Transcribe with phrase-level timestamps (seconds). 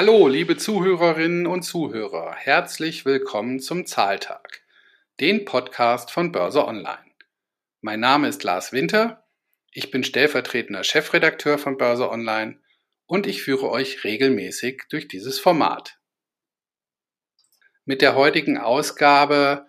[0.00, 4.62] Hallo, liebe Zuhörerinnen und Zuhörer, herzlich willkommen zum Zahltag,
[5.18, 7.10] den Podcast von Börse Online.
[7.80, 9.26] Mein Name ist Lars Winter,
[9.72, 12.60] ich bin stellvertretender Chefredakteur von Börse Online
[13.06, 15.98] und ich führe euch regelmäßig durch dieses Format.
[17.84, 19.66] Mit der heutigen Ausgabe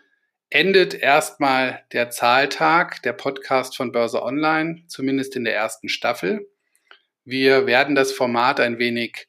[0.52, 6.48] endet erstmal der Zahltag, der Podcast von Börse Online, zumindest in der ersten Staffel.
[7.26, 9.29] Wir werden das Format ein wenig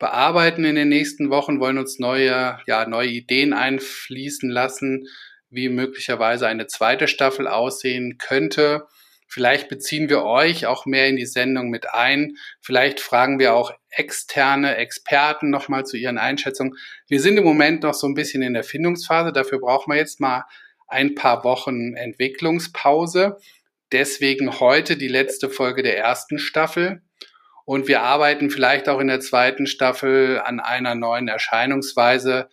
[0.00, 5.06] bearbeiten in den nächsten Wochen, wollen uns neue, ja, neue Ideen einfließen lassen,
[5.50, 8.88] wie möglicherweise eine zweite Staffel aussehen könnte.
[9.28, 12.36] Vielleicht beziehen wir euch auch mehr in die Sendung mit ein.
[12.60, 16.76] Vielleicht fragen wir auch externe Experten nochmal zu ihren Einschätzungen.
[17.06, 19.32] Wir sind im Moment noch so ein bisschen in der Findungsphase.
[19.32, 20.46] Dafür brauchen wir jetzt mal
[20.88, 23.36] ein paar Wochen Entwicklungspause.
[23.92, 27.02] Deswegen heute die letzte Folge der ersten Staffel.
[27.70, 32.48] Und wir arbeiten vielleicht auch in der zweiten Staffel an einer neuen Erscheinungsweise.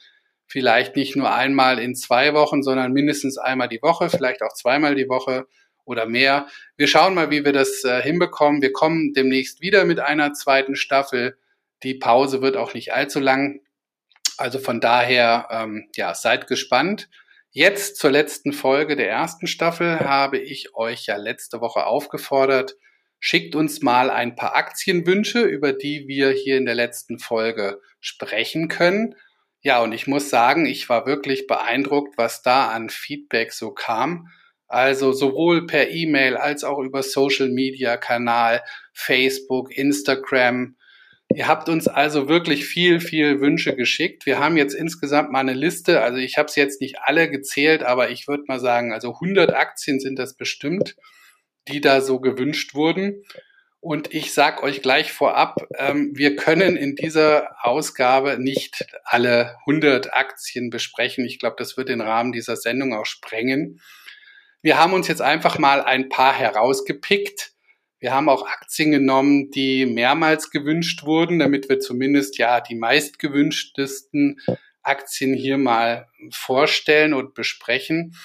[0.46, 4.94] Vielleicht nicht nur einmal in zwei Wochen, sondern mindestens einmal die Woche, vielleicht auch zweimal
[4.94, 5.48] die Woche
[5.86, 6.46] oder mehr.
[6.76, 8.62] Wir schauen mal, wie wir das äh, hinbekommen.
[8.62, 11.40] Wir kommen demnächst wieder mit einer zweiten Staffel.
[11.82, 13.62] Die Pause wird auch nicht allzu lang.
[14.38, 17.10] Also von daher, ähm, ja, seid gespannt.
[17.50, 22.76] Jetzt zur letzten Folge der ersten Staffel habe ich euch ja letzte Woche aufgefordert,
[23.20, 28.68] Schickt uns mal ein paar Aktienwünsche, über die wir hier in der letzten Folge sprechen
[28.68, 29.16] können.
[29.62, 34.28] Ja, und ich muss sagen, ich war wirklich beeindruckt, was da an Feedback so kam.
[34.68, 38.62] Also sowohl per E-Mail als auch über Social Media Kanal,
[38.94, 40.76] Facebook, Instagram.
[41.34, 44.26] Ihr habt uns also wirklich viel, viel Wünsche geschickt.
[44.26, 46.02] Wir haben jetzt insgesamt mal eine Liste.
[46.02, 49.54] Also ich habe es jetzt nicht alle gezählt, aber ich würde mal sagen, also 100
[49.54, 50.96] Aktien sind das bestimmt
[51.68, 53.24] die da so gewünscht wurden.
[53.80, 60.14] Und ich sage euch gleich vorab, ähm, wir können in dieser Ausgabe nicht alle 100
[60.14, 61.26] Aktien besprechen.
[61.26, 63.80] Ich glaube, das wird den Rahmen dieser Sendung auch sprengen.
[64.62, 67.54] Wir haben uns jetzt einfach mal ein paar herausgepickt.
[68.00, 74.40] Wir haben auch Aktien genommen, die mehrmals gewünscht wurden, damit wir zumindest ja die meistgewünschtesten
[74.82, 78.16] Aktien hier mal vorstellen und besprechen.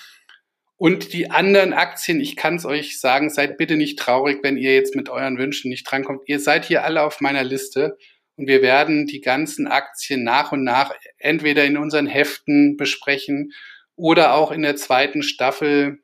[0.83, 4.75] Und die anderen Aktien, ich kann es euch sagen, seid bitte nicht traurig, wenn ihr
[4.75, 6.23] jetzt mit euren Wünschen nicht drankommt.
[6.27, 7.97] Ihr seid hier alle auf meiner Liste
[8.35, 13.53] und wir werden die ganzen Aktien nach und nach entweder in unseren Heften besprechen
[13.95, 16.01] oder auch in der zweiten Staffel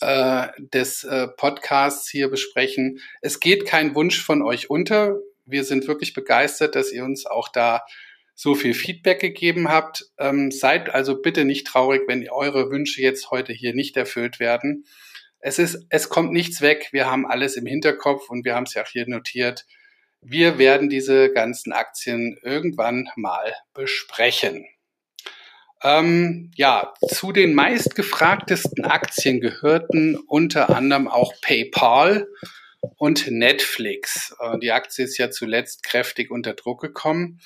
[0.00, 3.00] äh, des äh, Podcasts hier besprechen.
[3.22, 5.18] Es geht kein Wunsch von euch unter.
[5.46, 7.82] Wir sind wirklich begeistert, dass ihr uns auch da
[8.36, 10.04] so viel Feedback gegeben habt.
[10.18, 14.84] Ähm, seid also bitte nicht traurig, wenn eure Wünsche jetzt heute hier nicht erfüllt werden.
[15.40, 16.88] Es ist, es kommt nichts weg.
[16.92, 19.64] Wir haben alles im Hinterkopf und wir haben es ja auch hier notiert.
[20.20, 24.66] Wir werden diese ganzen Aktien irgendwann mal besprechen.
[25.82, 32.26] Ähm, ja, zu den meistgefragtesten Aktien gehörten unter anderem auch PayPal
[32.96, 34.34] und Netflix.
[34.40, 37.40] Äh, die Aktie ist ja zuletzt kräftig unter Druck gekommen.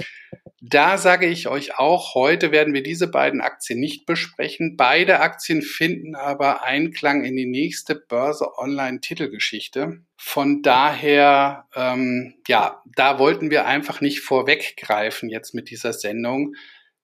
[0.61, 4.77] Da sage ich euch auch, heute werden wir diese beiden Aktien nicht besprechen.
[4.77, 10.03] Beide Aktien finden aber Einklang in die nächste Börse Online Titelgeschichte.
[10.17, 16.55] Von daher, ähm, ja, da wollten wir einfach nicht vorweggreifen jetzt mit dieser Sendung.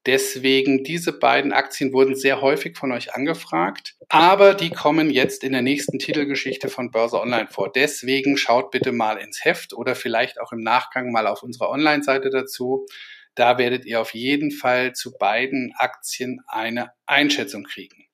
[0.06, 5.50] Deswegen, diese beiden Aktien wurden sehr häufig von euch angefragt, aber die kommen jetzt in
[5.50, 7.72] der nächsten Titelgeschichte von Börse Online vor.
[7.72, 12.30] Deswegen schaut bitte mal ins Heft oder vielleicht auch im Nachgang mal auf unserer Online-Seite
[12.30, 12.86] dazu.
[13.34, 18.06] Da werdet ihr auf jeden Fall zu beiden Aktien eine Einschätzung kriegen.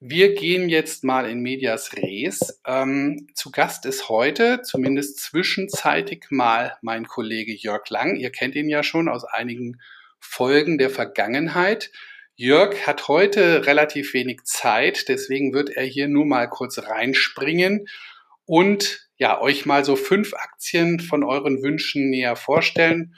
[0.00, 2.60] Wir gehen jetzt mal in Medias Res.
[2.66, 8.16] Ähm, zu Gast ist heute, zumindest zwischenzeitig mal mein Kollege Jörg Lang.
[8.16, 9.80] Ihr kennt ihn ja schon aus einigen
[10.24, 11.90] Folgen der Vergangenheit.
[12.36, 17.86] Jörg hat heute relativ wenig Zeit, deswegen wird er hier nur mal kurz reinspringen
[18.44, 23.14] und ja, euch mal so fünf Aktien von euren Wünschen näher vorstellen,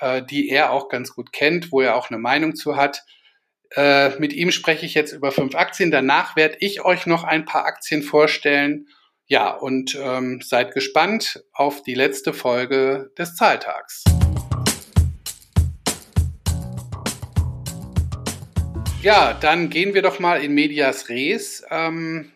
[0.00, 3.04] äh, die er auch ganz gut kennt, wo er auch eine Meinung zu hat.
[3.76, 5.92] Äh, mit ihm spreche ich jetzt über fünf Aktien.
[5.92, 8.88] Danach werde ich euch noch ein paar Aktien vorstellen.
[9.26, 14.02] Ja, und ähm, seid gespannt auf die letzte Folge des Zahltags.
[19.02, 21.64] Ja, dann gehen wir doch mal in Medias Res.
[21.70, 22.32] Ähm,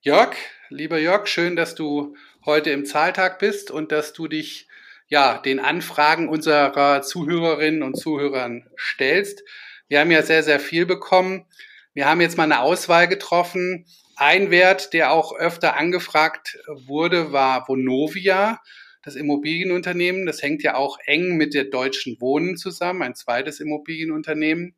[0.00, 0.34] Jörg,
[0.68, 4.66] lieber Jörg, schön, dass du heute im Zahltag bist und dass du dich
[5.06, 9.44] ja den Anfragen unserer Zuhörerinnen und Zuhörern stellst.
[9.86, 11.46] Wir haben ja sehr, sehr viel bekommen.
[11.94, 13.86] Wir haben jetzt mal eine Auswahl getroffen.
[14.16, 18.60] Ein Wert, der auch öfter angefragt wurde, war Vonovia.
[19.04, 20.26] das Immobilienunternehmen.
[20.26, 24.74] Das hängt ja auch eng mit der Deutschen Wohnen zusammen, ein zweites Immobilienunternehmen.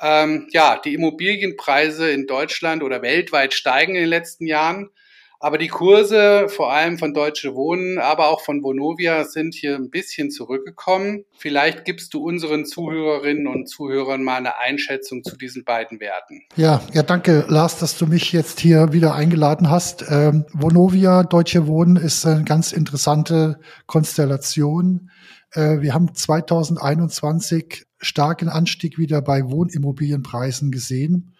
[0.00, 4.90] Ähm, ja, die Immobilienpreise in Deutschland oder weltweit steigen in den letzten Jahren.
[5.38, 9.90] Aber die Kurse, vor allem von Deutsche Wohnen, aber auch von Vonovia, sind hier ein
[9.90, 11.24] bisschen zurückgekommen.
[11.36, 16.42] Vielleicht gibst du unseren Zuhörerinnen und Zuhörern mal eine Einschätzung zu diesen beiden Werten.
[16.56, 20.06] Ja, ja, danke, Lars, dass du mich jetzt hier wieder eingeladen hast.
[20.08, 25.10] Ähm, Vonovia, Deutsche Wohnen ist eine ganz interessante Konstellation.
[25.56, 31.34] Äh, wir haben 2021 starken Anstieg wieder bei Wohnimmobilienpreisen gesehen.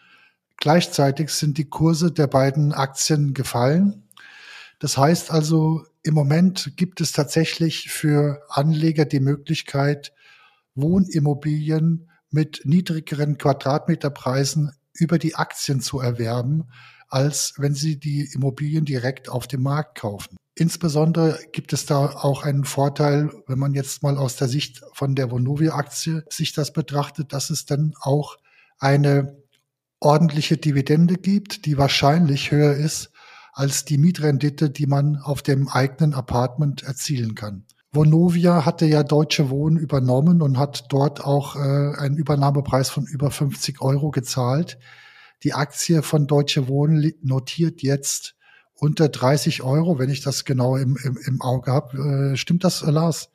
[0.56, 4.08] Gleichzeitig sind die Kurse der beiden Aktien gefallen.
[4.78, 10.12] Das heißt also, im Moment gibt es tatsächlich für Anleger die Möglichkeit,
[10.74, 16.68] Wohnimmobilien mit niedrigeren Quadratmeterpreisen über die Aktien zu erwerben,
[17.08, 20.36] als wenn sie die Immobilien direkt auf dem Markt kaufen.
[20.54, 25.14] Insbesondere gibt es da auch einen Vorteil, wenn man jetzt mal aus der Sicht von
[25.14, 28.36] der Vonovia-Aktie sich das betrachtet, dass es dann auch
[28.78, 29.36] eine
[30.00, 33.10] ordentliche Dividende gibt, die wahrscheinlich höher ist
[33.52, 37.64] als die Mietrendite, die man auf dem eigenen Apartment erzielen kann.
[37.92, 43.30] Vonovia hatte ja Deutsche Wohnen übernommen und hat dort auch äh, einen Übernahmepreis von über
[43.30, 44.78] 50 Euro gezahlt.
[45.46, 48.34] Die Aktie von Deutsche Wohnen notiert jetzt
[48.74, 52.32] unter 30 Euro, wenn ich das genau im, im, im Auge habe.
[52.32, 53.30] Äh, stimmt das, Lars?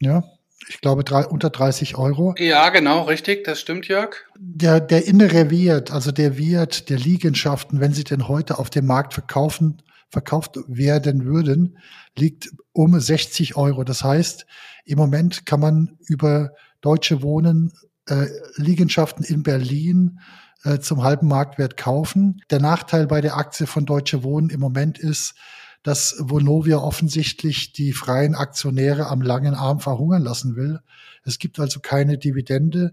[0.00, 0.24] Ja,
[0.68, 2.34] ich glaube, drei, unter 30 Euro.
[2.36, 4.16] Ja, genau, richtig, das stimmt, Jörg.
[4.40, 8.86] Der, der innere Wert, also der Wert der Liegenschaften, wenn sie denn heute auf dem
[8.86, 11.78] Markt verkaufen, verkauft werden würden,
[12.18, 13.84] liegt um 60 Euro.
[13.84, 14.46] Das heißt,
[14.84, 17.72] im Moment kann man über Deutsche Wohnen
[18.08, 18.26] äh,
[18.56, 20.18] Liegenschaften in Berlin
[20.64, 22.42] äh, zum halben Marktwert kaufen.
[22.50, 25.34] Der Nachteil bei der Aktie von Deutsche Wohnen im Moment ist,
[25.82, 30.80] dass Vonovia offensichtlich die freien Aktionäre am langen Arm verhungern lassen will.
[31.24, 32.92] Es gibt also keine Dividende.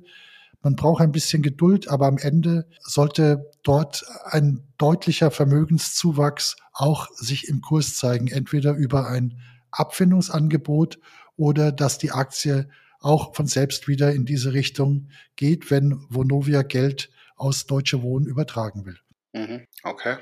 [0.62, 7.48] Man braucht ein bisschen Geduld, aber am Ende sollte dort ein deutlicher Vermögenszuwachs auch sich
[7.48, 9.40] im Kurs zeigen, entweder über ein
[9.72, 11.00] Abfindungsangebot
[11.36, 12.70] oder dass die Aktie
[13.00, 18.86] auch von selbst wieder in diese Richtung geht, wenn Vonovia Geld aus Deutsche Wohnen übertragen
[18.86, 18.98] will.
[19.34, 19.68] Mhm.
[19.84, 20.18] Okay.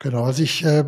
[0.00, 0.84] Genau, also ich äh,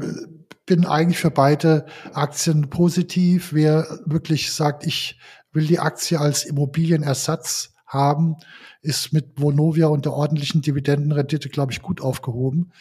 [0.67, 3.53] bin eigentlich für beide Aktien positiv.
[3.53, 5.19] Wer wirklich sagt, ich
[5.53, 8.37] will die Aktie als Immobilienersatz haben,
[8.83, 12.73] ist mit Vonovia und der ordentlichen Dividendenrendite, glaube ich, gut aufgehoben.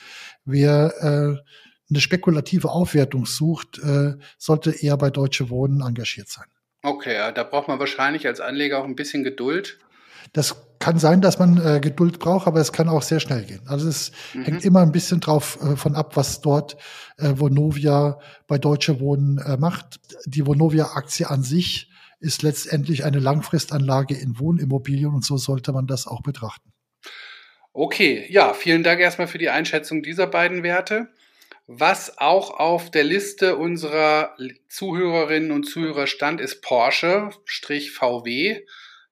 [0.45, 1.49] Wer äh,
[1.89, 6.45] eine spekulative Aufwertung sucht, äh, sollte eher bei Deutsche Wohnen engagiert sein.
[6.83, 9.79] Okay, da braucht man wahrscheinlich als Anleger auch ein bisschen Geduld.
[10.33, 13.61] Das kann sein, dass man äh, Geduld braucht, aber es kann auch sehr schnell gehen.
[13.67, 14.43] Also es mhm.
[14.43, 16.77] hängt immer ein bisschen drauf äh, von ab, was dort
[17.17, 19.99] äh, Vonovia bei Deutsche Wohnen äh, macht.
[20.25, 21.89] Die Vonovia-Aktie an sich
[22.19, 26.71] ist letztendlich eine Langfristanlage in Wohnimmobilien und so sollte man das auch betrachten.
[27.73, 31.07] Okay, ja, vielen Dank erstmal für die Einschätzung dieser beiden Werte.
[31.67, 34.35] Was auch auf der Liste unserer
[34.69, 38.61] Zuhörerinnen und Zuhörer stand, ist Porsche-VW.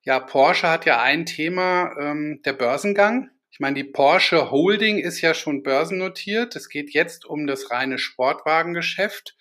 [0.07, 3.30] Ja, Porsche hat ja ein Thema, ähm, der Börsengang.
[3.51, 6.56] Ich meine, die Porsche Holding ist ja schon börsennotiert.
[6.56, 9.36] Es geht jetzt um das reine Sportwagengeschäft.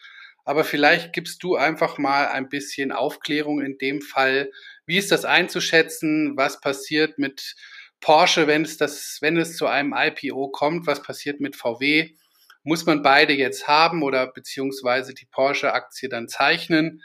[0.45, 4.51] Aber vielleicht gibst du einfach mal ein bisschen Aufklärung in dem Fall.
[4.87, 6.37] Wie ist das einzuschätzen?
[6.37, 7.55] Was passiert mit
[8.01, 10.89] Porsche, wenn es das, wenn es zu einem IPO kommt?
[10.89, 12.11] Was passiert mit VW?
[12.65, 17.05] Muss man beide jetzt haben oder beziehungsweise die Porsche-Aktie dann zeichnen?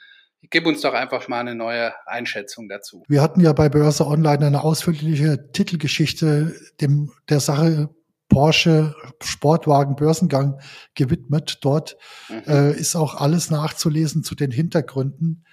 [0.50, 3.04] Gib uns doch einfach mal eine neue Einschätzung dazu.
[3.08, 7.90] Wir hatten ja bei Börse Online eine ausführliche Titelgeschichte dem, der Sache
[8.28, 10.60] Porsche Sportwagen Börsengang
[10.96, 11.60] gewidmet.
[11.62, 11.98] Dort
[12.30, 12.44] mhm.
[12.48, 15.46] äh, ist auch alles nachzulesen zu den Hintergründen.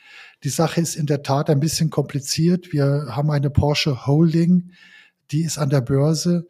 [0.45, 2.73] Die Sache ist in der Tat ein bisschen kompliziert.
[2.73, 4.71] Wir haben eine Porsche Holding,
[5.33, 6.47] die ist an der Börse.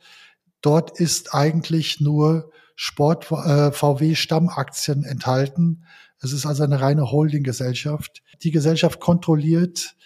[0.60, 5.84] Dort ist eigentlich nur Sport äh, VW Stammaktien enthalten.
[6.20, 8.22] Es ist also eine reine Holdinggesellschaft.
[8.42, 9.96] Die Gesellschaft kontrolliert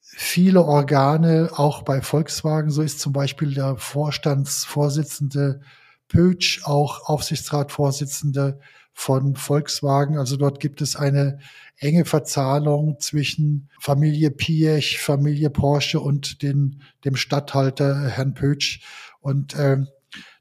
[0.00, 2.70] viele Organe, auch bei Volkswagen.
[2.70, 5.60] So ist zum Beispiel der Vorstandsvorsitzende
[6.08, 8.60] Pötsch auch Aufsichtsratsvorsitzende
[8.92, 10.18] von Volkswagen.
[10.18, 11.38] Also dort gibt es eine
[11.78, 18.82] enge Verzahnung zwischen Familie Piech, Familie Porsche und den, dem Statthalter Herrn Pötsch.
[19.20, 19.78] Und äh,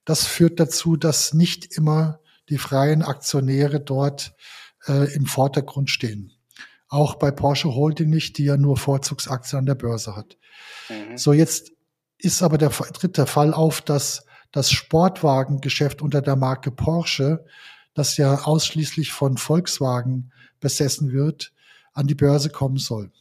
[0.03, 4.33] das führt dazu, dass nicht immer die freien Aktionäre dort
[4.87, 6.33] äh, im Vordergrund stehen.
[6.87, 10.37] Auch bei Porsche Holding nicht, die ja nur Vorzugsaktien an der Börse hat.
[10.89, 11.17] Mhm.
[11.17, 11.71] So, jetzt
[12.17, 17.45] ist aber der dritte Fall auf, dass das Sportwagengeschäft unter der Marke Porsche,
[17.93, 21.53] das ja ausschließlich von Volkswagen besessen wird,
[21.93, 23.11] an die Börse kommen soll.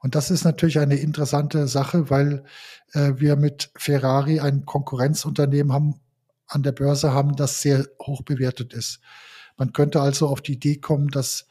[0.00, 2.44] Und das ist natürlich eine interessante Sache, weil
[2.92, 6.00] äh, wir mit Ferrari ein Konkurrenzunternehmen haben,
[6.48, 9.00] an der Börse haben, das sehr hoch bewertet ist.
[9.56, 11.46] Man könnte also auf die Idee kommen, dass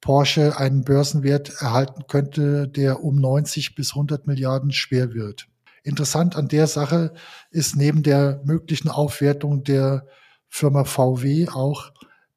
[0.00, 5.46] Porsche einen Börsenwert erhalten könnte, der um 90 bis 100 Milliarden schwer wird.
[5.82, 7.14] Interessant an der Sache
[7.50, 10.06] ist neben der möglichen Aufwertung der
[10.48, 11.90] Firma VW auch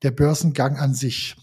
[0.04, 1.36] der Börsengang an sich.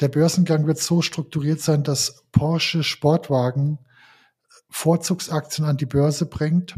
[0.00, 3.78] Der Börsengang wird so strukturiert sein, dass Porsche Sportwagen
[4.70, 6.76] Vorzugsaktien an die Börse bringt.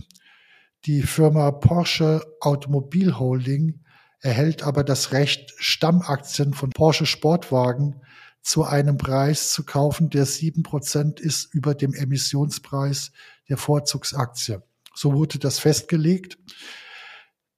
[0.87, 3.81] Die Firma Porsche Automobil Holding
[4.21, 8.01] erhält aber das Recht, Stammaktien von Porsche Sportwagen
[8.43, 13.13] zu einem Preis zu kaufen, der sieben Prozent ist über dem Emissionspreis
[13.49, 14.63] der Vorzugsaktie.
[14.95, 16.39] So wurde das festgelegt.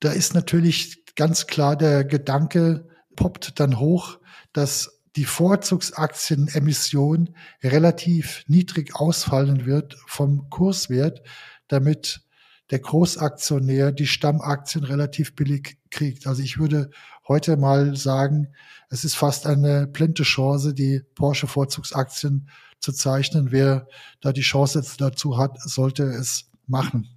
[0.01, 4.19] Da ist natürlich ganz klar der Gedanke, poppt dann hoch,
[4.53, 11.23] dass die Vorzugsaktienemission relativ niedrig ausfallen wird vom Kurswert,
[11.69, 12.23] damit
[12.71, 16.27] der Großaktionär die Stammaktien relativ billig kriegt.
[16.27, 16.91] Also ich würde
[17.29, 18.49] heute mal sagen,
[18.89, 22.49] es ist fast eine blinde Chance, die Porsche Vorzugsaktien
[22.81, 23.53] zu zeichnen.
[23.53, 23.87] Wer
[24.21, 27.09] da die Chance dazu hat, sollte es machen.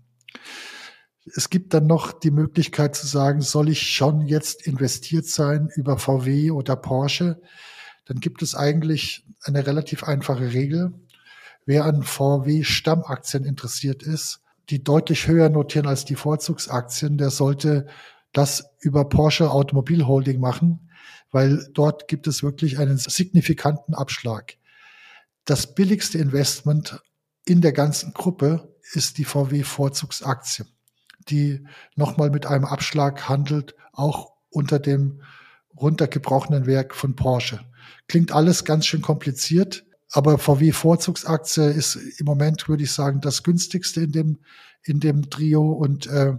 [1.36, 5.98] Es gibt dann noch die Möglichkeit zu sagen, soll ich schon jetzt investiert sein über
[5.98, 7.42] VW oder Porsche?
[8.06, 10.94] Dann gibt es eigentlich eine relativ einfache Regel.
[11.66, 17.88] Wer an VW Stammaktien interessiert ist, die deutlich höher notieren als die Vorzugsaktien, der sollte
[18.38, 20.90] das über Porsche Automobil Holding machen,
[21.32, 24.58] weil dort gibt es wirklich einen signifikanten Abschlag.
[25.46, 27.02] Das billigste Investment
[27.46, 30.66] in der ganzen Gruppe ist die VW Vorzugsaktie
[31.30, 31.66] die
[31.96, 35.22] nochmal mit einem Abschlag handelt, auch unter dem
[35.76, 37.60] runtergebrochenen Werk von Porsche.
[38.08, 43.44] Klingt alles ganz schön kompliziert, aber VW Vorzugsaktie ist im Moment, würde ich sagen, das
[43.44, 44.40] günstigste in dem,
[44.84, 46.34] in dem Trio und äh,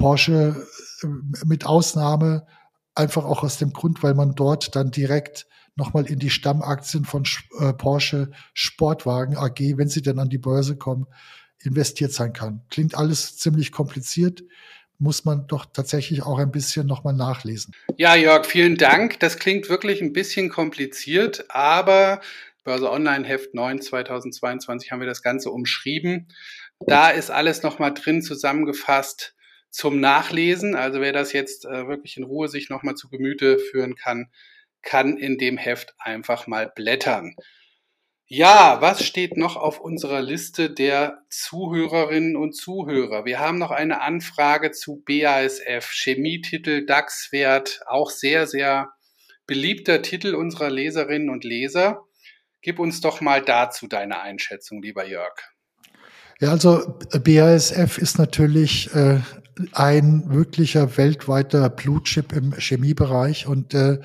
[0.00, 0.66] Porsche
[1.02, 1.06] äh,
[1.44, 2.46] mit Ausnahme
[2.94, 7.24] einfach auch aus dem Grund, weil man dort dann direkt nochmal in die Stammaktien von
[7.58, 11.06] äh, Porsche Sportwagen AG, wenn sie denn an die Börse kommen,
[11.62, 12.62] investiert sein kann.
[12.70, 14.42] Klingt alles ziemlich kompliziert,
[14.98, 17.74] muss man doch tatsächlich auch ein bisschen nochmal nachlesen.
[17.98, 19.20] Ja, Jörg, vielen Dank.
[19.20, 22.22] Das klingt wirklich ein bisschen kompliziert, aber
[22.64, 26.28] Börse Online Heft 9 2022 haben wir das Ganze umschrieben.
[26.86, 29.34] Da ist alles nochmal drin zusammengefasst
[29.70, 30.74] zum Nachlesen.
[30.74, 34.30] Also wer das jetzt äh, wirklich in Ruhe sich nochmal zu Gemüte führen kann,
[34.82, 37.34] kann in dem Heft einfach mal blättern.
[38.32, 43.24] Ja, was steht noch auf unserer Liste der Zuhörerinnen und Zuhörer?
[43.24, 48.92] Wir haben noch eine Anfrage zu BASF, Chemietitel, DAX-Wert, auch sehr, sehr
[49.48, 52.04] beliebter Titel unserer Leserinnen und Leser.
[52.62, 55.34] Gib uns doch mal dazu deine Einschätzung, lieber Jörg.
[56.38, 59.18] Ja, also BASF ist natürlich äh,
[59.72, 64.00] ein wirklicher weltweiter Blutchip im Chemiebereich und äh,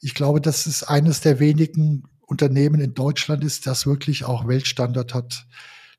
[0.00, 5.14] ich glaube, das ist eines der wenigen Unternehmen in Deutschland ist, das wirklich auch Weltstandard
[5.14, 5.46] hat.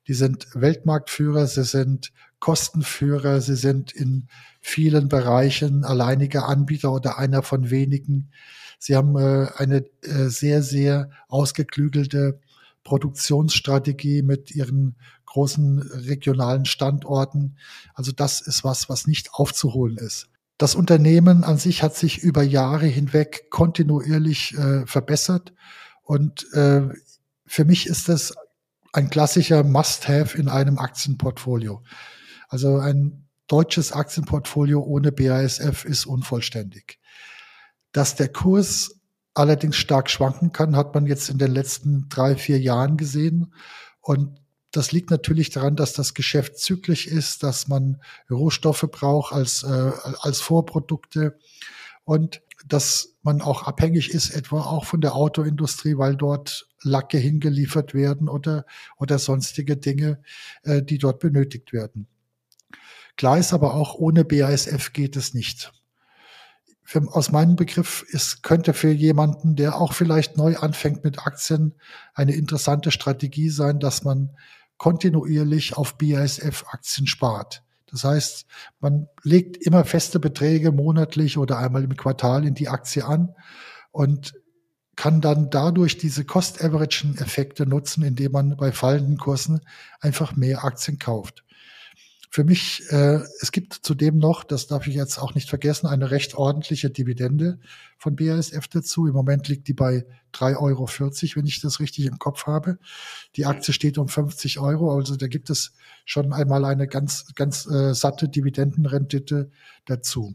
[0.06, 4.28] Die sind Weltmarktführer, sie sind Kostenführer, sie sind in
[4.60, 8.30] vielen Bereichen alleiniger Anbieter oder einer von wenigen.
[8.78, 12.40] Sie haben äh, eine äh, sehr, sehr ausgeklügelte
[12.84, 14.96] Produktionsstrategie mit ihren
[15.36, 17.58] großen regionalen Standorten.
[17.92, 20.28] Also das ist was, was nicht aufzuholen ist.
[20.56, 25.52] Das Unternehmen an sich hat sich über Jahre hinweg kontinuierlich äh, verbessert
[26.04, 26.88] und äh,
[27.44, 28.32] für mich ist das
[28.94, 31.82] ein klassischer Must-Have in einem Aktienportfolio.
[32.48, 36.98] Also ein deutsches Aktienportfolio ohne BASF ist unvollständig.
[37.92, 39.00] Dass der Kurs
[39.34, 43.52] allerdings stark schwanken kann, hat man jetzt in den letzten drei, vier Jahren gesehen.
[44.00, 44.40] Und
[44.76, 49.92] das liegt natürlich daran, dass das Geschäft zyklisch ist, dass man Rohstoffe braucht als, äh,
[50.20, 51.38] als Vorprodukte
[52.04, 57.94] und dass man auch abhängig ist, etwa auch von der Autoindustrie, weil dort Lacke hingeliefert
[57.94, 58.66] werden oder,
[58.98, 60.20] oder sonstige Dinge,
[60.62, 62.06] äh, die dort benötigt werden.
[63.16, 65.72] Klar ist aber auch, ohne BASF geht es nicht.
[66.82, 71.74] Für, aus meinem Begriff ist, könnte für jemanden, der auch vielleicht neu anfängt mit Aktien,
[72.14, 74.36] eine interessante Strategie sein, dass man
[74.78, 77.62] kontinuierlich auf BASF-Aktien spart.
[77.86, 78.46] Das heißt,
[78.80, 83.34] man legt immer feste Beträge monatlich oder einmal im Quartal in die Aktie an
[83.92, 84.34] und
[84.96, 89.60] kann dann dadurch diese Cost-Averagen-Effekte nutzen, indem man bei fallenden Kursen
[90.00, 91.44] einfach mehr Aktien kauft.
[92.36, 96.10] Für mich, äh, es gibt zudem noch, das darf ich jetzt auch nicht vergessen, eine
[96.10, 97.58] recht ordentliche Dividende
[97.96, 99.06] von BASF dazu.
[99.06, 100.86] Im Moment liegt die bei 3,40 Euro,
[101.36, 102.78] wenn ich das richtig im Kopf habe.
[103.36, 105.72] Die Aktie steht um 50 Euro, also da gibt es
[106.04, 109.50] schon einmal eine ganz, ganz äh, satte Dividendenrendite
[109.86, 110.34] dazu.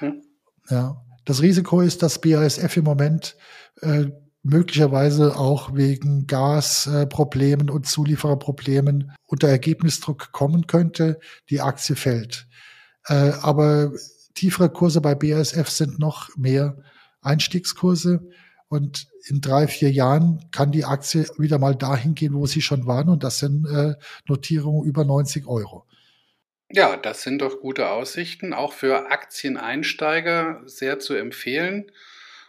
[0.00, 0.22] Mhm.
[0.70, 1.04] Ja.
[1.24, 3.36] Das Risiko ist, dass BASF im Moment
[3.80, 4.06] äh,
[4.42, 12.46] möglicherweise auch wegen Gasproblemen und Zuliefererproblemen unter Ergebnisdruck kommen könnte, die Aktie fällt.
[13.06, 13.92] Äh, aber
[14.34, 16.82] tiefere Kurse bei BASF sind noch mehr
[17.20, 18.28] Einstiegskurse.
[18.68, 22.86] Und in drei, vier Jahren kann die Aktie wieder mal dahin gehen, wo sie schon
[22.86, 23.08] waren.
[23.08, 23.94] Und das sind äh,
[24.26, 25.86] Notierungen über 90 Euro.
[26.70, 31.90] Ja, das sind doch gute Aussichten, auch für Aktieneinsteiger sehr zu empfehlen.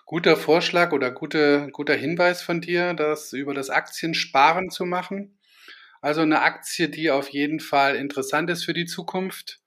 [0.09, 5.37] Guter Vorschlag oder gute, guter Hinweis von dir, das über das Aktiensparen zu machen.
[6.01, 9.59] Also eine Aktie, die auf jeden Fall interessant ist für die Zukunft.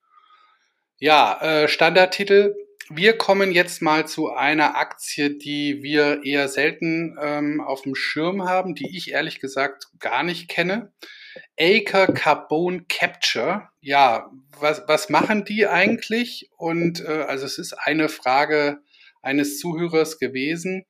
[0.99, 2.57] Ja, äh, Standardtitel.
[2.91, 8.43] Wir kommen jetzt mal zu einer Aktie, die wir eher selten ähm, auf dem Schirm
[8.49, 10.91] haben, die ich ehrlich gesagt gar nicht kenne.
[11.57, 13.69] Acre Carbon Capture.
[13.81, 16.51] Ja, was, was machen die eigentlich?
[16.57, 18.81] Und äh, also es ist eine Frage
[19.23, 20.85] eines Zuhörers gewesen.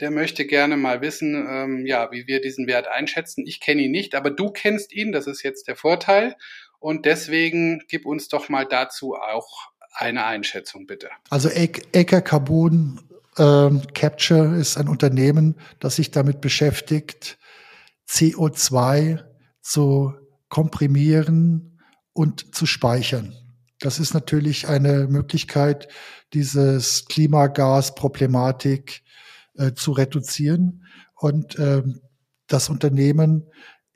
[0.00, 3.46] Der möchte gerne mal wissen, ähm, ja, wie wir diesen Wert einschätzen.
[3.46, 5.12] Ich kenne ihn nicht, aber du kennst ihn.
[5.12, 6.36] Das ist jetzt der Vorteil.
[6.78, 11.08] Und deswegen gib uns doch mal dazu auch eine Einschätzung, bitte.
[11.30, 13.00] Also Ecker Carbon
[13.36, 17.38] äh, Capture ist ein Unternehmen, das sich damit beschäftigt,
[18.08, 19.24] CO2
[19.62, 20.14] zu
[20.48, 21.80] komprimieren
[22.12, 23.34] und zu speichern.
[23.80, 25.88] Das ist natürlich eine Möglichkeit,
[26.32, 29.02] dieses Klimagasproblematik
[29.54, 30.84] äh, zu reduzieren.
[31.14, 32.00] Und ähm,
[32.46, 33.46] das Unternehmen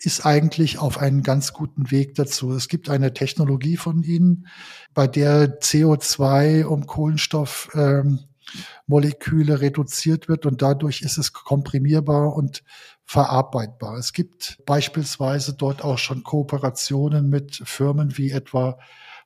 [0.02, 2.52] ist eigentlich auf einen ganz guten Weg dazu.
[2.52, 4.46] Es gibt eine Technologie von ihnen,
[4.94, 12.64] bei der CO2 um Kohlenstoffmoleküle ähm, reduziert wird und dadurch ist es komprimierbar und
[13.04, 13.98] verarbeitbar.
[13.98, 18.78] Es gibt beispielsweise dort auch schon Kooperationen mit Firmen wie etwa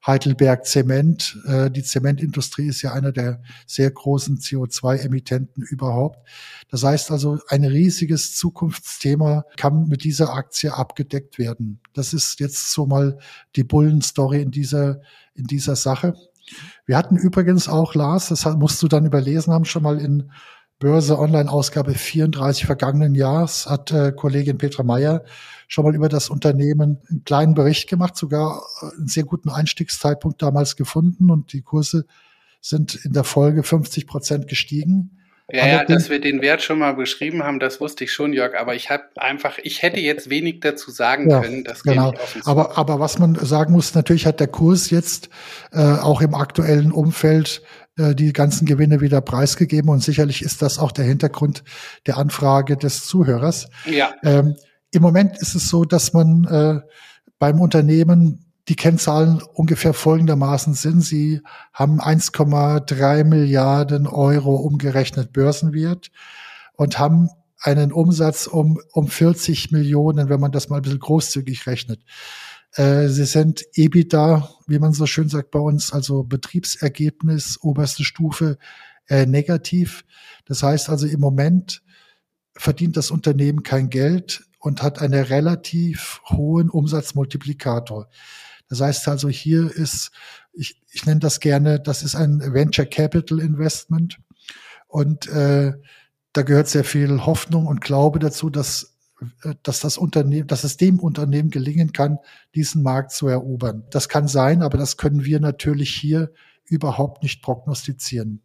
[0.07, 1.39] Heidelberg Zement.
[1.47, 6.29] Äh, die Zementindustrie ist ja einer der sehr großen CO2-Emittenten überhaupt.
[6.71, 11.81] Das heißt also, ein riesiges Zukunftsthema kann mit dieser Aktie abgedeckt werden.
[11.95, 13.19] Das ist jetzt so mal
[13.57, 15.01] die Bullenstory in dieser,
[15.35, 16.15] in dieser Sache.
[16.85, 20.31] Wir hatten übrigens auch, Lars, das musst du dann überlesen haben, schon mal in
[20.79, 25.25] Börse Online Ausgabe 34 vergangenen Jahres hat äh, Kollegin Petra Meyer
[25.69, 30.43] schon mal über das Unternehmen einen kleinen Bericht gemacht, sogar äh, einen sehr guten Einstiegszeitpunkt
[30.43, 32.07] damals gefunden und die Kurse
[32.61, 35.19] sind in der Folge 50 Prozent gestiegen.
[35.53, 38.57] Ja, ja, dass wir den Wert schon mal beschrieben haben, das wusste ich schon, Jörg,
[38.59, 41.65] aber ich habe einfach, ich hätte jetzt wenig dazu sagen ja, können.
[41.65, 42.15] Das genau.
[42.45, 45.29] aber, aber was man sagen muss, natürlich hat der Kurs jetzt
[45.73, 47.61] äh, auch im aktuellen Umfeld
[47.97, 51.63] äh, die ganzen Gewinne wieder preisgegeben und sicherlich ist das auch der Hintergrund
[52.07, 53.69] der Anfrage des Zuhörers.
[53.87, 54.15] Ja.
[54.23, 54.57] Ähm,
[54.91, 56.81] Im Moment ist es so, dass man äh,
[57.39, 61.03] beim Unternehmen die Kennzahlen ungefähr folgendermaßen sind.
[61.03, 61.41] Sie
[61.73, 66.11] haben 1,3 Milliarden Euro umgerechnet Börsenwert
[66.75, 67.29] und haben
[67.61, 72.01] einen Umsatz um, um 40 Millionen, wenn man das mal ein bisschen großzügig rechnet.
[72.75, 78.59] Äh, sie sind EBITDA, wie man so schön sagt bei uns, also Betriebsergebnis, oberste Stufe,
[79.09, 80.05] äh, negativ.
[80.45, 81.83] Das heißt also im Moment
[82.57, 88.09] verdient das Unternehmen kein Geld und hat einen relativ hohen Umsatzmultiplikator.
[88.69, 90.11] Das heißt also, hier ist,
[90.53, 94.19] ich, ich nenne das gerne, das ist ein Venture Capital Investment.
[94.87, 95.75] Und äh,
[96.33, 98.94] da gehört sehr viel Hoffnung und Glaube dazu, dass,
[99.63, 102.19] dass das Unternehmen, dass es dem Unternehmen gelingen kann,
[102.55, 103.85] diesen Markt zu erobern.
[103.91, 106.33] Das kann sein, aber das können wir natürlich hier
[106.67, 108.43] überhaupt nicht prognostizieren.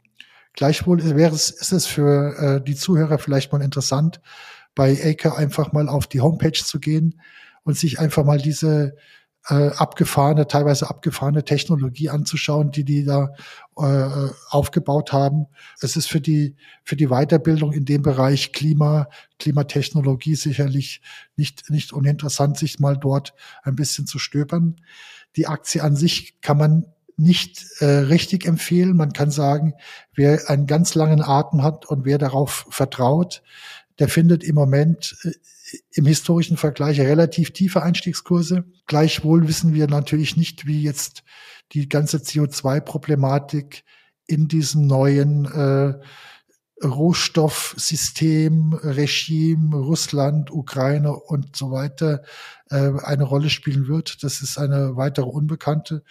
[0.53, 4.19] Gleichwohl wäre es, ist es für äh, die Zuhörer vielleicht mal interessant,
[4.75, 7.21] bei Acre einfach mal auf die Homepage zu gehen
[7.63, 8.95] und sich einfach mal diese
[9.47, 13.33] äh, abgefahrene, teilweise abgefahrene Technologie anzuschauen, die die da
[13.79, 15.47] äh, aufgebaut haben.
[15.81, 21.01] Es ist für die für die Weiterbildung in dem Bereich Klima, Klimatechnologie sicherlich
[21.35, 24.77] nicht nicht uninteressant, sich mal dort ein bisschen zu stöbern.
[25.35, 26.85] Die Aktie an sich kann man
[27.19, 28.95] nicht äh, richtig empfehlen.
[28.95, 29.73] Man kann sagen,
[30.15, 33.43] wer einen ganz langen Atem hat und wer darauf vertraut,
[33.99, 35.31] der findet im Moment äh,
[35.91, 38.63] im historischen Vergleich relativ tiefe Einstiegskurse.
[38.87, 41.23] Gleichwohl wissen wir natürlich nicht, wie jetzt
[41.71, 43.83] die ganze CO2-Problematik
[44.25, 45.93] in diesem neuen äh,
[46.83, 52.23] Rohstoffsystem, Regime, Russland, Ukraine und so weiter
[52.69, 54.23] äh, eine Rolle spielen wird.
[54.23, 56.03] Das ist eine weitere Unbekannte.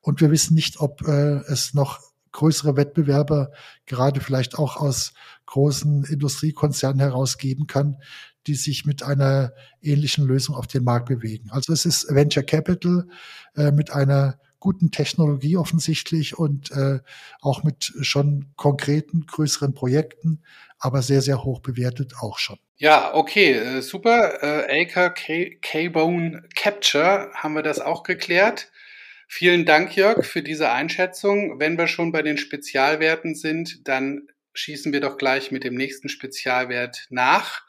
[0.00, 2.00] Und wir wissen nicht, ob äh, es noch
[2.32, 3.50] größere Wettbewerber,
[3.86, 5.12] gerade vielleicht auch aus
[5.46, 7.96] großen Industriekonzernen herausgeben kann,
[8.46, 11.50] die sich mit einer ähnlichen Lösung auf den Markt bewegen.
[11.50, 13.08] Also es ist Venture Capital
[13.56, 17.00] äh, mit einer guten Technologie offensichtlich und äh,
[17.40, 20.42] auch mit schon konkreten, größeren Projekten,
[20.78, 22.58] aber sehr, sehr hoch bewertet auch schon.
[22.76, 24.42] Ja, okay, äh, super.
[24.42, 25.12] Äh, Acre
[25.60, 28.70] K-Bone Capture haben wir das auch geklärt.
[29.28, 31.60] Vielen Dank, Jörg, für diese Einschätzung.
[31.60, 36.08] Wenn wir schon bei den Spezialwerten sind, dann schießen wir doch gleich mit dem nächsten
[36.08, 37.62] Spezialwert nach.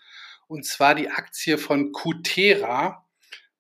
[0.47, 3.06] Und zwar die Aktie von Cutera.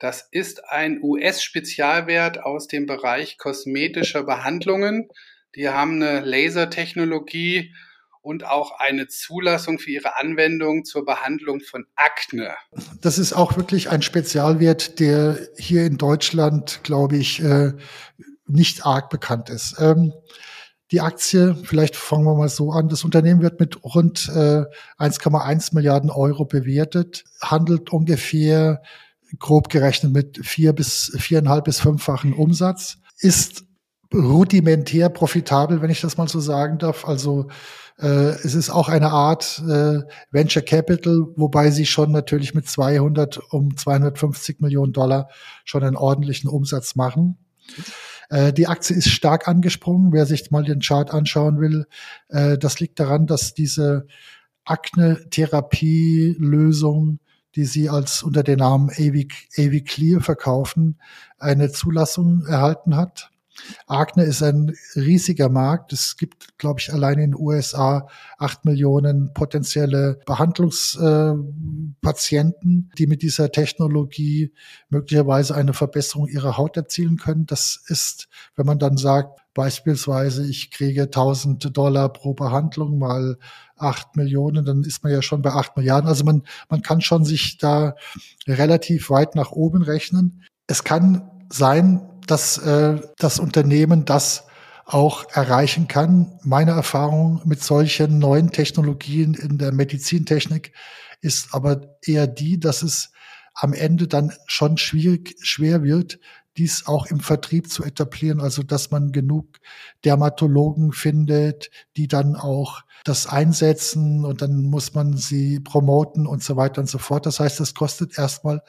[0.01, 5.09] Das ist ein US-Spezialwert aus dem Bereich kosmetischer Behandlungen.
[5.55, 7.71] Die haben eine Lasertechnologie
[8.23, 12.55] und auch eine Zulassung für ihre Anwendung zur Behandlung von Akne.
[12.99, 17.73] Das ist auch wirklich ein Spezialwert, der hier in Deutschland, glaube ich, äh,
[18.47, 19.75] nicht arg bekannt ist.
[19.79, 20.13] Ähm,
[20.89, 26.09] die Aktie, vielleicht fangen wir mal so an, das Unternehmen wird mit rund 1,1 Milliarden
[26.09, 28.81] Euro bewertet, handelt ungefähr
[29.39, 33.65] grob gerechnet mit vier bis viereinhalb bis fünffachen Umsatz, ist
[34.13, 37.07] rudimentär profitabel, wenn ich das mal so sagen darf.
[37.07, 37.47] Also
[37.97, 43.39] äh, es ist auch eine Art äh, Venture Capital, wobei sie schon natürlich mit 200
[43.51, 45.29] um 250 Millionen Dollar
[45.63, 47.37] schon einen ordentlichen Umsatz machen.
[48.29, 50.11] Äh, die Aktie ist stark angesprungen.
[50.11, 51.85] Wer sich mal den Chart anschauen will,
[52.29, 54.07] äh, das liegt daran, dass diese
[54.65, 57.19] Akne-Therapie-Lösung
[57.55, 59.25] die sie als unter dem Namen AV,
[59.57, 60.99] AV Clear verkaufen,
[61.39, 63.31] eine Zulassung erhalten hat.
[63.87, 65.91] Akne ist ein riesiger Markt.
[65.93, 73.21] Es gibt, glaube ich, allein in den USA acht Millionen potenzielle Behandlungspatienten, äh, die mit
[73.21, 74.51] dieser Technologie
[74.89, 77.45] möglicherweise eine Verbesserung ihrer Haut erzielen können.
[77.45, 83.37] Das ist, wenn man dann sagt, beispielsweise, ich kriege 1000 Dollar pro Behandlung mal
[83.81, 86.07] acht Millionen, dann ist man ja schon bei acht Milliarden.
[86.07, 87.95] Also man, man kann schon sich da
[88.47, 90.43] relativ weit nach oben rechnen.
[90.67, 94.45] Es kann sein, dass äh, das Unternehmen das
[94.85, 96.39] auch erreichen kann.
[96.43, 100.73] Meine Erfahrung mit solchen neuen Technologien in der Medizintechnik
[101.21, 103.11] ist aber eher die, dass es
[103.53, 106.19] am Ende dann schon schwierig, schwer wird,
[106.57, 109.59] dies auch im Vertrieb zu etablieren, also dass man genug
[110.03, 116.55] Dermatologen findet, die dann auch das einsetzen und dann muss man sie promoten und so
[116.57, 117.25] weiter und so fort.
[117.25, 118.61] Das heißt, das kostet erstmal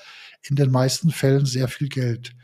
[0.48, 2.34] in den meisten Fällen sehr viel Geld.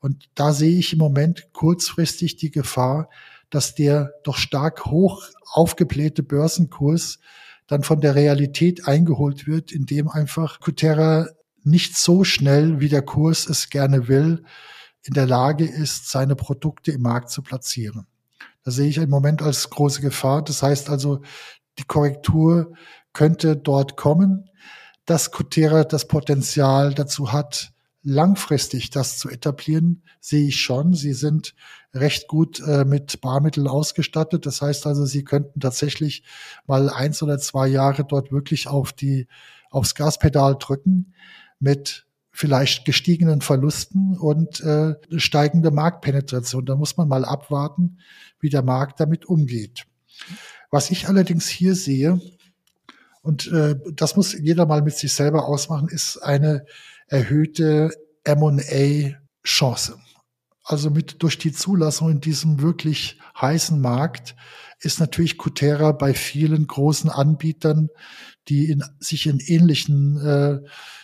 [0.00, 3.08] Und da sehe ich im Moment kurzfristig die Gefahr,
[3.50, 7.18] dass der doch stark hoch aufgeblähte Börsenkurs
[7.66, 11.28] dann von der Realität eingeholt wird, indem einfach Kutera
[11.62, 14.44] nicht so schnell, wie der Kurs es gerne will,
[15.02, 18.06] in der Lage ist, seine Produkte im Markt zu platzieren.
[18.64, 20.42] Das sehe ich im Moment als große Gefahr.
[20.42, 21.22] Das heißt also,
[21.78, 22.72] die Korrektur
[23.12, 24.50] könnte dort kommen,
[25.06, 30.94] dass Kutera das Potenzial dazu hat, langfristig das zu etablieren, sehe ich schon.
[30.94, 31.54] Sie sind
[31.94, 34.46] recht gut äh, mit Barmitteln ausgestattet.
[34.46, 36.24] Das heißt also, sie könnten tatsächlich
[36.66, 39.26] mal eins oder zwei Jahre dort wirklich auf die,
[39.70, 41.14] aufs Gaspedal drücken
[41.58, 42.06] mit
[42.38, 46.64] vielleicht gestiegenen Verlusten und äh, steigende Marktpenetration.
[46.64, 47.98] Da muss man mal abwarten,
[48.38, 49.86] wie der Markt damit umgeht.
[50.70, 52.20] Was ich allerdings hier sehe,
[53.22, 56.64] und äh, das muss jeder mal mit sich selber ausmachen, ist eine
[57.08, 57.90] erhöhte
[58.22, 59.98] M&A-Chance.
[60.68, 64.36] Also mit durch die Zulassung in diesem wirklich heißen Markt
[64.80, 67.88] ist natürlich Kutera bei vielen großen Anbietern,
[68.48, 70.58] die in, sich in ähnlichen äh,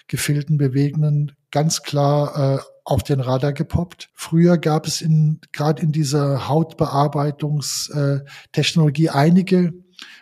[0.06, 4.10] Gefilden bewegen, ganz klar äh, auf den Radar gepoppt.
[4.12, 9.72] Früher gab es in gerade in dieser Hautbearbeitungstechnologie einige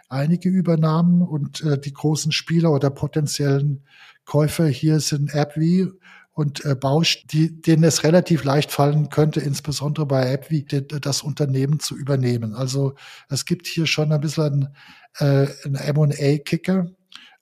[0.09, 3.83] einige Übernahmen und äh, die großen Spieler oder potenziellen
[4.25, 5.89] Käufer hier sind AbbVie
[6.33, 11.79] und äh, Bausch, die, denen es relativ leicht fallen könnte, insbesondere bei AbbVie, das Unternehmen
[11.79, 12.55] zu übernehmen.
[12.55, 12.95] Also
[13.29, 14.75] es gibt hier schon ein bisschen
[15.19, 16.87] äh, einen M&A-Kicker.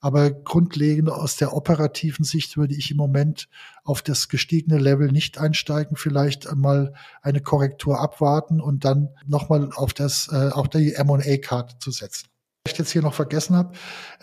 [0.03, 3.47] Aber grundlegend aus der operativen Sicht würde ich im Moment
[3.83, 9.93] auf das gestiegene Level nicht einsteigen, vielleicht einmal eine Korrektur abwarten und dann nochmal auf
[9.93, 12.27] das, äh, auf die M&A-Karte zu setzen.
[12.65, 13.73] Was ich jetzt hier noch vergessen habe,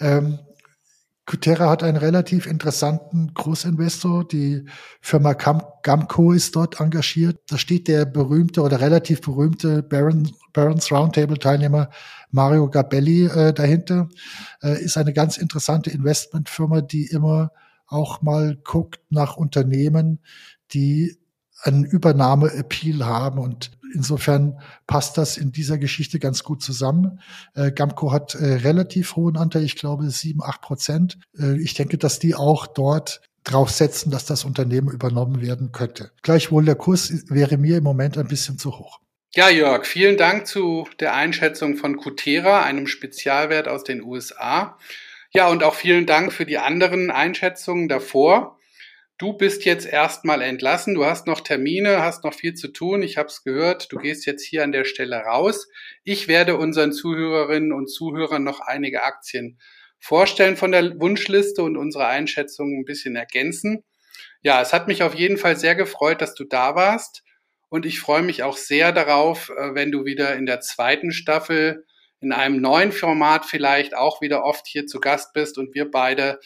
[0.01, 0.41] ähm,
[1.29, 4.27] Cutera hat einen relativ interessanten Großinvestor.
[4.27, 4.65] Die
[5.03, 7.39] Firma Gam Gamco ist dort engagiert.
[7.49, 11.91] Da steht der berühmte oder relativ berühmte Baron, Barons Roundtable-Teilnehmer
[12.31, 14.09] Mario Gabelli äh, dahinter.
[14.63, 17.53] Äh, ist eine ganz interessante Investmentfirma, die immer
[17.87, 20.21] auch mal guckt nach Unternehmen,
[20.73, 21.19] die
[21.61, 23.39] einen Übernahme-Appeal haben.
[23.39, 27.21] Und insofern passt das in dieser Geschichte ganz gut zusammen.
[27.55, 31.19] Äh, Gamco hat äh, relativ hohen Anteil, ich glaube sieben, acht Prozent.
[31.39, 36.11] Äh, ich denke, dass die auch dort drauf setzen, dass das Unternehmen übernommen werden könnte.
[36.23, 39.01] Gleichwohl der Kurs wäre mir im Moment ein bisschen zu hoch.
[39.35, 44.79] Ja, Jörg, vielen Dank zu der Einschätzung von Kutera, einem Spezialwert aus den USA.
[45.31, 48.58] Ja, und auch vielen Dank für die anderen Einschätzungen davor.
[49.19, 53.03] Du bist jetzt erstmal entlassen, du hast noch Termine, hast noch viel zu tun.
[53.03, 55.67] Ich habe es gehört, du gehst jetzt hier an der Stelle raus.
[56.05, 59.59] Ich werde unseren Zuhörerinnen und Zuhörern noch einige Aktien
[59.99, 63.83] vorstellen von der Wunschliste und unsere Einschätzungen ein bisschen ergänzen.
[64.43, 67.25] Ja, es hat mich auf jeden Fall sehr gefreut, dass du da warst.
[67.71, 71.85] Und ich freue mich auch sehr darauf, äh, wenn du wieder in der zweiten Staffel
[72.21, 76.39] in einem neuen Format vielleicht auch wieder oft hier zu Gast bist und wir beide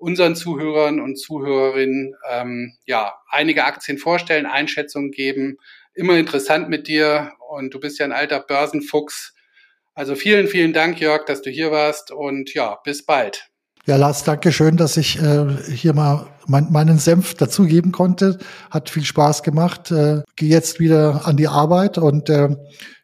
[0.00, 5.58] unseren Zuhörern und Zuhörerinnen ähm, ja einige Aktien vorstellen, Einschätzungen geben.
[5.94, 9.34] Immer interessant mit dir und du bist ja ein alter Börsenfuchs.
[9.94, 13.50] Also vielen, vielen Dank, Jörg, dass du hier warst und ja, bis bald.
[13.86, 18.38] Ja, Lars, danke schön, dass ich äh, hier mal mein, meinen Senf dazugeben konnte.
[18.70, 19.90] Hat viel Spaß gemacht.
[19.90, 22.56] Äh, Gehe jetzt wieder an die Arbeit und äh,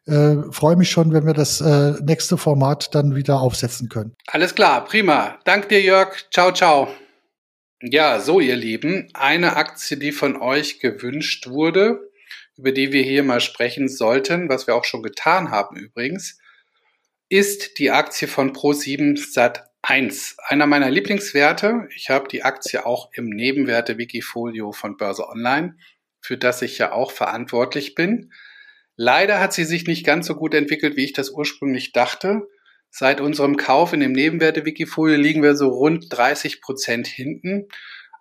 [0.07, 4.14] äh, freue mich schon, wenn wir das äh, nächste Format dann wieder aufsetzen können.
[4.29, 5.38] Alles klar, prima.
[5.45, 6.16] Dank dir, Jörg.
[6.31, 6.88] Ciao, ciao.
[7.83, 12.01] Ja, so ihr Lieben, eine Aktie, die von euch gewünscht wurde,
[12.57, 16.38] über die wir hier mal sprechen sollten, was wir auch schon getan haben übrigens,
[17.29, 20.37] ist die Aktie von Pro7 Sat 1.
[20.49, 21.88] Einer meiner Lieblingswerte.
[21.95, 25.77] Ich habe die Aktie auch im Nebenwerte-Wikifolio von Börse Online,
[26.21, 28.33] für das ich ja auch verantwortlich bin.
[28.96, 32.48] Leider hat sie sich nicht ganz so gut entwickelt, wie ich das ursprünglich dachte.
[32.90, 37.68] Seit unserem Kauf in dem Nebenwerte-Wikifolio liegen wir so rund 30 Prozent hinten.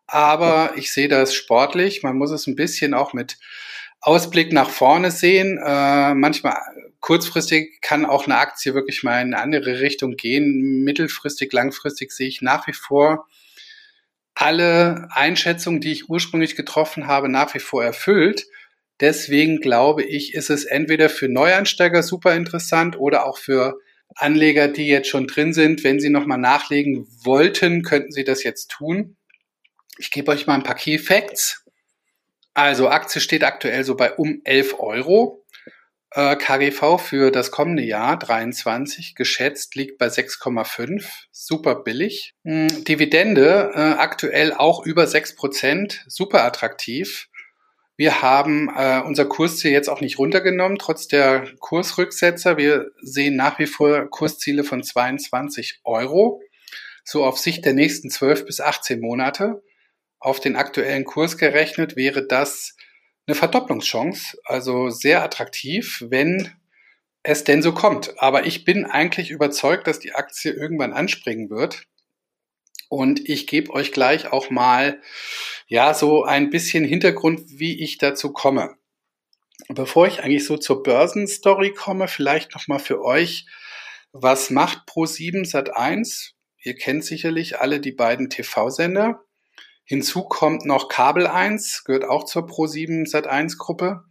[0.07, 2.03] Aber ich sehe das sportlich.
[2.03, 3.37] Man muss es ein bisschen auch mit
[4.01, 5.57] Ausblick nach vorne sehen.
[5.65, 6.57] Äh, manchmal
[6.99, 10.83] kurzfristig kann auch eine Aktie wirklich mal in eine andere Richtung gehen.
[10.83, 13.27] Mittelfristig, langfristig sehe ich nach wie vor
[14.35, 18.45] alle Einschätzungen, die ich ursprünglich getroffen habe, nach wie vor erfüllt.
[19.01, 23.77] Deswegen glaube ich, ist es entweder für Neuansteiger super interessant oder auch für
[24.15, 25.83] Anleger, die jetzt schon drin sind.
[25.83, 29.17] Wenn Sie nochmal nachlegen wollten, könnten Sie das jetzt tun.
[29.97, 31.65] Ich gebe euch mal ein paar Key Facts.
[32.53, 35.45] Also Aktie steht aktuell so bei um 11 Euro.
[36.11, 41.03] Äh, KGV für das kommende Jahr 23 geschätzt liegt bei 6,5.
[41.31, 42.33] Super billig.
[42.45, 46.05] Hm, Dividende äh, aktuell auch über 6 Prozent.
[46.07, 47.27] Super attraktiv.
[47.97, 52.57] Wir haben äh, unser Kursziel jetzt auch nicht runtergenommen, trotz der Kursrücksetzer.
[52.57, 56.41] Wir sehen nach wie vor Kursziele von 22 Euro,
[57.05, 59.63] so auf Sicht der nächsten 12 bis 18 Monate.
[60.19, 62.75] Auf den aktuellen Kurs gerechnet wäre das
[63.27, 66.51] eine Verdopplungschance, also sehr attraktiv, wenn
[67.23, 68.13] es denn so kommt.
[68.17, 71.87] Aber ich bin eigentlich überzeugt, dass die Aktie irgendwann anspringen wird.
[72.89, 75.01] Und ich gebe euch gleich auch mal
[75.67, 78.75] ja so ein bisschen Hintergrund, wie ich dazu komme.
[79.69, 83.45] Bevor ich eigentlich so zur Börsenstory komme, vielleicht noch mal für euch,
[84.11, 86.31] was macht Pro7 Sat1?
[86.61, 89.21] Ihr kennt sicherlich alle die beiden TV-Sender.
[89.83, 94.03] Hinzu kommt noch Kabel 1, gehört auch zur Pro7 Sat1 Gruppe.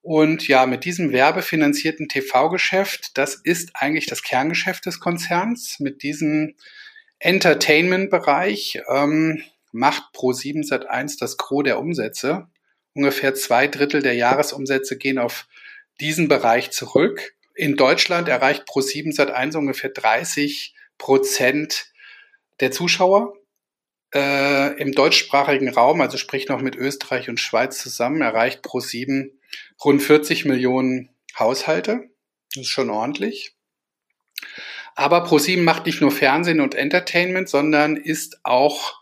[0.00, 5.78] Und ja, mit diesem werbefinanzierten TV-Geschäft, das ist eigentlich das Kerngeschäft des Konzerns.
[5.78, 6.54] Mit diesem
[7.20, 12.48] Entertainment-Bereich ähm, macht Pro7 Sat1 das Gros der Umsätze.
[12.94, 15.46] Ungefähr zwei Drittel der Jahresumsätze gehen auf
[16.00, 17.34] diesen Bereich zurück.
[17.54, 21.92] In Deutschland erreicht Pro7 Sat1 ungefähr 30 Prozent
[22.60, 23.34] der Zuschauer.
[24.14, 29.32] Äh, Im deutschsprachigen Raum, also sprich noch mit Österreich und Schweiz zusammen, erreicht Pro7
[29.84, 32.08] rund 40 Millionen Haushalte.
[32.54, 33.54] Das ist schon ordentlich.
[34.98, 39.00] Aber ProSieben macht nicht nur Fernsehen und Entertainment, sondern ist auch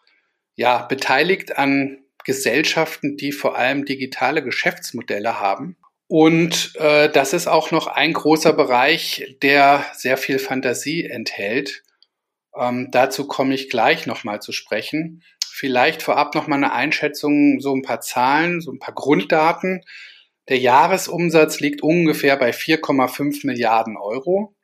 [0.55, 5.79] ja, beteiligt an Gesellschaften, die vor allem digitale Geschäftsmodelle haben.
[6.07, 11.83] Und äh, das ist auch noch ein großer Bereich, der sehr viel Fantasie enthält.
[12.55, 15.23] Ähm, dazu komme ich gleich nochmal zu sprechen.
[15.47, 19.81] Vielleicht vorab nochmal eine Einschätzung, so ein paar Zahlen, so ein paar Grunddaten.
[20.51, 24.56] Der Jahresumsatz liegt ungefähr bei 4,5 Milliarden Euro.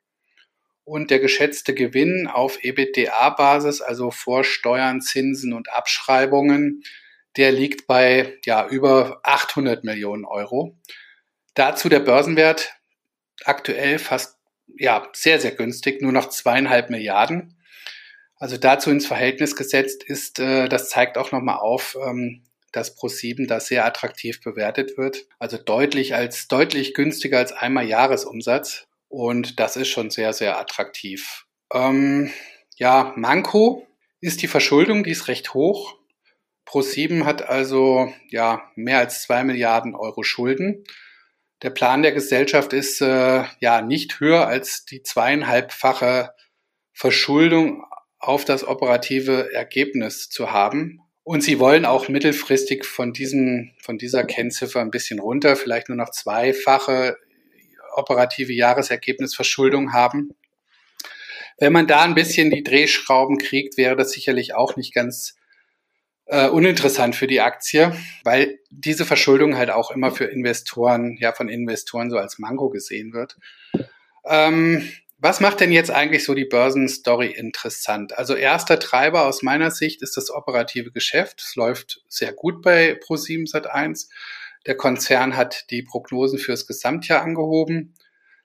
[0.84, 6.82] Und der geschätzte Gewinn auf EBITDA-Basis, also vor Steuern, Zinsen und Abschreibungen,
[7.36, 10.76] der liegt bei ja, über 800 Millionen Euro.
[11.54, 12.74] Dazu der Börsenwert
[13.44, 14.38] aktuell fast
[14.76, 17.56] ja, sehr, sehr günstig, nur noch zweieinhalb Milliarden.
[18.36, 22.42] Also dazu ins Verhältnis gesetzt ist, äh, das zeigt auch nochmal auf, ähm,
[22.72, 25.26] dass Pro7 da sehr attraktiv bewertet wird.
[25.38, 28.88] Also deutlich als, deutlich günstiger als einmal Jahresumsatz.
[29.12, 31.44] Und das ist schon sehr, sehr attraktiv.
[31.70, 32.32] Ähm,
[32.76, 33.86] ja, Manko
[34.22, 35.98] ist die Verschuldung, die ist recht hoch.
[36.66, 40.84] Pro7 hat also ja mehr als zwei Milliarden Euro Schulden.
[41.60, 46.30] Der Plan der Gesellschaft ist äh, ja nicht höher als die zweieinhalbfache
[46.94, 47.84] Verschuldung
[48.18, 51.00] auf das operative Ergebnis zu haben.
[51.22, 55.98] Und sie wollen auch mittelfristig von diesen, von dieser Kennziffer ein bisschen runter, vielleicht nur
[55.98, 57.18] noch zweifache
[57.94, 60.34] operative Jahresergebnisverschuldung haben.
[61.58, 65.36] Wenn man da ein bisschen die Drehschrauben kriegt, wäre das sicherlich auch nicht ganz
[66.26, 71.48] äh, uninteressant für die Aktie, weil diese Verschuldung halt auch immer für Investoren, ja von
[71.48, 73.36] Investoren so als Mango gesehen wird.
[74.24, 78.18] Ähm, was macht denn jetzt eigentlich so die Börsenstory interessant?
[78.18, 81.42] Also erster Treiber aus meiner Sicht ist das operative Geschäft.
[81.46, 84.08] Es läuft sehr gut bei Pro7 Sat1.
[84.66, 87.94] Der Konzern hat die Prognosen fürs Gesamtjahr angehoben.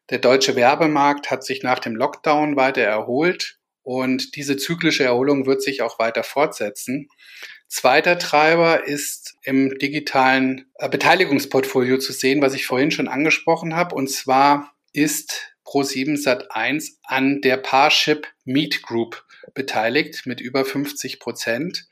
[0.09, 5.61] Der deutsche Werbemarkt hat sich nach dem Lockdown weiter erholt und diese zyklische Erholung wird
[5.61, 7.09] sich auch weiter fortsetzen.
[7.67, 13.95] Zweiter Treiber ist im digitalen äh, Beteiligungsportfolio zu sehen, was ich vorhin schon angesprochen habe.
[13.95, 21.87] Und zwar ist Pro7 Sat1 an der Parship Meet Group beteiligt mit über 50 Prozent.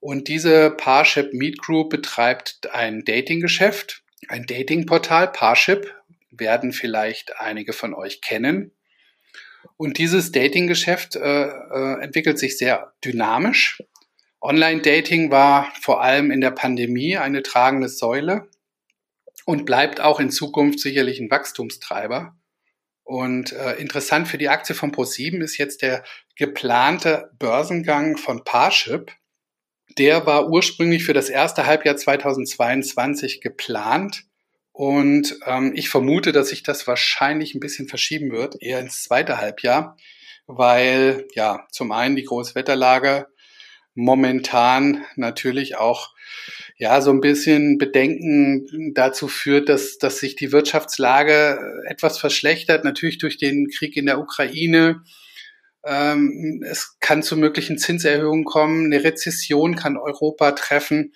[0.00, 5.30] Und diese Parship Meet Group betreibt ein Datinggeschäft, ein Datingportal.
[5.30, 5.94] Parship
[6.30, 8.72] werden vielleicht einige von euch kennen.
[9.76, 13.82] Und dieses Datinggeschäft äh, äh, entwickelt sich sehr dynamisch.
[14.40, 18.48] Online-Dating war vor allem in der Pandemie eine tragende Säule
[19.44, 22.34] und bleibt auch in Zukunft sicherlich ein Wachstumstreiber.
[23.04, 26.04] Und äh, interessant für die Aktie von Pro7 ist jetzt der
[26.36, 29.12] geplante Börsengang von Parship.
[29.98, 34.24] Der war ursprünglich für das erste Halbjahr 2022 geplant.
[34.72, 39.38] Und ähm, ich vermute, dass sich das wahrscheinlich ein bisschen verschieben wird, eher ins zweite
[39.38, 39.96] Halbjahr,
[40.46, 43.26] weil ja zum einen die Großwetterlage
[43.94, 46.14] momentan natürlich auch
[46.78, 53.18] ja so ein bisschen Bedenken dazu führt, dass, dass sich die Wirtschaftslage etwas verschlechtert, natürlich
[53.18, 55.02] durch den Krieg in der Ukraine.
[55.84, 61.14] Ähm, es kann zu möglichen Zinserhöhungen kommen, eine Rezession kann Europa treffen.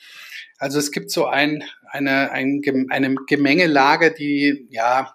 [0.58, 5.14] Also es gibt so ein, eine, ein, eine Gemengelage, die ja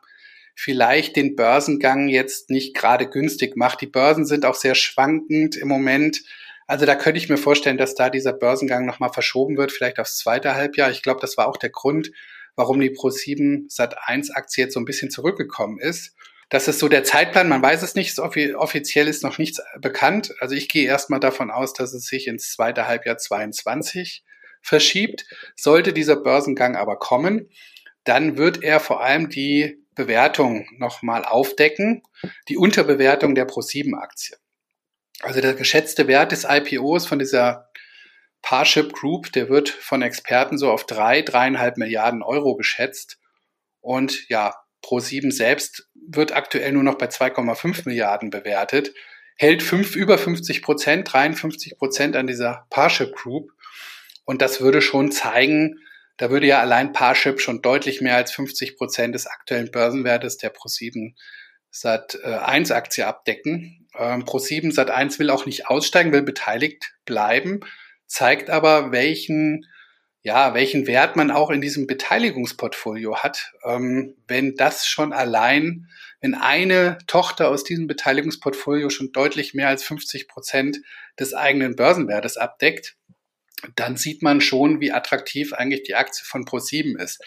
[0.56, 3.82] vielleicht den Börsengang jetzt nicht gerade günstig macht.
[3.82, 6.22] Die Börsen sind auch sehr schwankend im Moment.
[6.68, 10.18] Also da könnte ich mir vorstellen, dass da dieser Börsengang nochmal verschoben wird, vielleicht aufs
[10.18, 10.92] zweite Halbjahr.
[10.92, 12.12] Ich glaube, das war auch der Grund,
[12.56, 16.14] warum die Pro7 Sat1 Aktie jetzt so ein bisschen zurückgekommen ist.
[16.50, 17.48] Das ist so der Zeitplan.
[17.48, 18.18] Man weiß es nicht.
[18.20, 20.34] Offiziell ist noch nichts bekannt.
[20.40, 24.24] Also ich gehe erstmal davon aus, dass es sich ins zweite Halbjahr 22
[24.62, 25.26] verschiebt.
[25.56, 27.50] Sollte dieser Börsengang aber kommen,
[28.04, 32.04] dann wird er vor allem die Bewertung nochmal aufdecken,
[32.48, 34.38] die Unterbewertung der Pro7-Aktie.
[35.22, 37.70] Also der geschätzte Wert des IPOs von dieser
[38.42, 43.20] Parship Group, der wird von Experten so auf drei, dreieinhalb Milliarden Euro geschätzt.
[43.82, 48.94] Und ja, Pro7 selbst wird aktuell nur noch bei 2,5 Milliarden bewertet,
[49.36, 53.52] hält fünf, über 50 Prozent, 53 Prozent an dieser Parship Group.
[54.26, 55.80] Und das würde schon zeigen,
[56.18, 60.54] da würde ja allein Parship schon deutlich mehr als 50 Prozent des aktuellen Börsenwertes der
[60.54, 61.14] Pro7
[61.72, 63.88] Sat 1 Aktie abdecken.
[63.98, 67.62] Ähm, Pro7 Sat1 will auch nicht aussteigen, will beteiligt bleiben,
[68.08, 69.66] zeigt aber, welchen,
[70.22, 73.54] ja, welchen Wert man auch in diesem Beteiligungsportfolio hat.
[73.64, 75.88] Ähm, wenn das schon allein,
[76.20, 80.80] wenn eine Tochter aus diesem Beteiligungsportfolio schon deutlich mehr als 50 Prozent
[81.18, 82.98] des eigenen Börsenwertes abdeckt,
[83.76, 87.22] dann sieht man schon, wie attraktiv eigentlich die Aktie von Pro7 ist.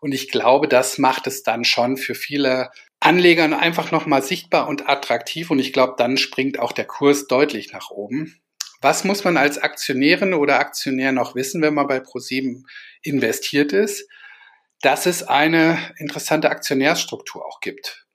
[0.00, 4.88] Und ich glaube, das macht es dann schon für viele Anlegern einfach nochmal sichtbar und
[4.88, 5.50] attraktiv.
[5.50, 8.40] Und ich glaube, dann springt auch der Kurs deutlich nach oben.
[8.80, 12.66] Was muss man als Aktionärin oder Aktionär noch wissen, wenn man bei ProSieben
[13.02, 14.08] investiert ist?
[14.82, 18.06] Dass es eine interessante Aktionärsstruktur auch gibt.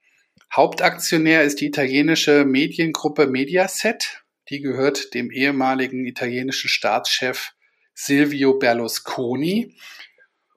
[0.56, 4.24] Hauptaktionär ist die italienische Mediengruppe Mediaset.
[4.50, 7.52] Die gehört dem ehemaligen italienischen Staatschef
[7.94, 9.76] Silvio Berlusconi.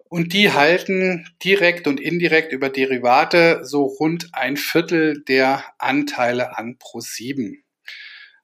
[0.09, 6.77] Und die halten direkt und indirekt über Derivate so rund ein Viertel der Anteile an
[6.79, 7.66] Pro7.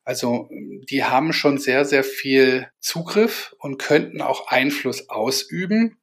[0.05, 0.49] Also
[0.91, 5.99] die haben schon sehr, sehr viel Zugriff und könnten auch Einfluss ausüben.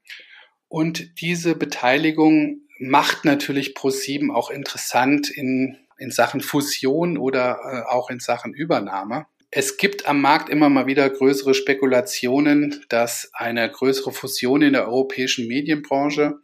[0.68, 8.10] Und diese Beteiligung macht natürlich Pro7 auch interessant in, in Sachen Fusion oder äh, auch
[8.10, 9.26] in Sachen Übernahme.
[9.52, 14.88] Es gibt am Markt immer mal wieder größere Spekulationen, dass eine größere Fusion in der
[14.88, 16.40] europäischen Medienbranche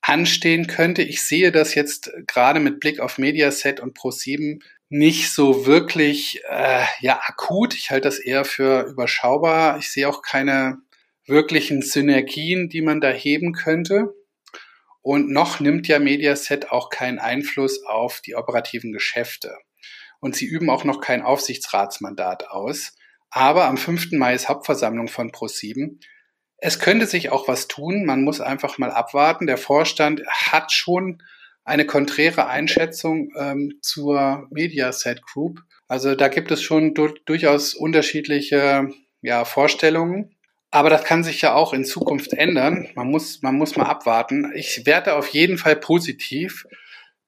[0.00, 1.02] anstehen könnte.
[1.02, 4.60] Ich sehe das jetzt gerade mit Blick auf Mediaset und Pro7
[4.90, 7.74] nicht so wirklich äh, ja akut.
[7.74, 9.78] Ich halte das eher für überschaubar.
[9.78, 10.78] Ich sehe auch keine
[11.26, 14.12] wirklichen Synergien, die man da heben könnte.
[15.00, 19.56] Und noch nimmt ja Mediaset auch keinen Einfluss auf die operativen Geschäfte.
[20.18, 22.92] Und sie üben auch noch kein Aufsichtsratsmandat aus.
[23.30, 24.12] Aber am 5.
[24.12, 26.00] Mai ist Hauptversammlung von Pro7.
[26.58, 28.04] Es könnte sich auch was tun.
[28.04, 29.46] Man muss einfach mal abwarten.
[29.46, 31.22] Der Vorstand hat schon
[31.70, 35.60] eine konträre Einschätzung ähm, zur Mediaset Group.
[35.88, 38.90] Also da gibt es schon du durchaus unterschiedliche
[39.22, 40.36] ja, Vorstellungen.
[40.72, 42.88] Aber das kann sich ja auch in Zukunft ändern.
[42.94, 44.52] Man muss, man muss mal abwarten.
[44.54, 46.66] Ich werte auf jeden Fall positiv,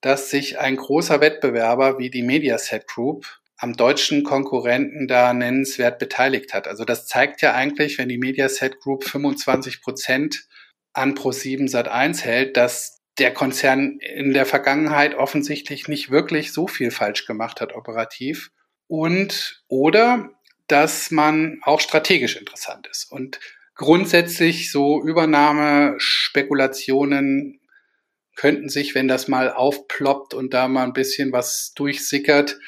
[0.00, 3.26] dass sich ein großer Wettbewerber wie die Mediaset Group
[3.56, 6.66] am deutschen Konkurrenten da nennenswert beteiligt hat.
[6.66, 10.46] Also das zeigt ja eigentlich, wenn die Mediaset Group 25 Prozent
[10.92, 16.90] an Pro7 Sat1 hält, dass der Konzern in der Vergangenheit offensichtlich nicht wirklich so viel
[16.90, 18.50] falsch gemacht hat operativ.
[18.86, 20.30] Und oder
[20.66, 23.10] dass man auch strategisch interessant ist.
[23.10, 23.40] Und
[23.74, 27.60] grundsätzlich so Übernahmespekulationen
[28.36, 32.58] könnten sich, wenn das mal aufploppt und da mal ein bisschen was durchsickert,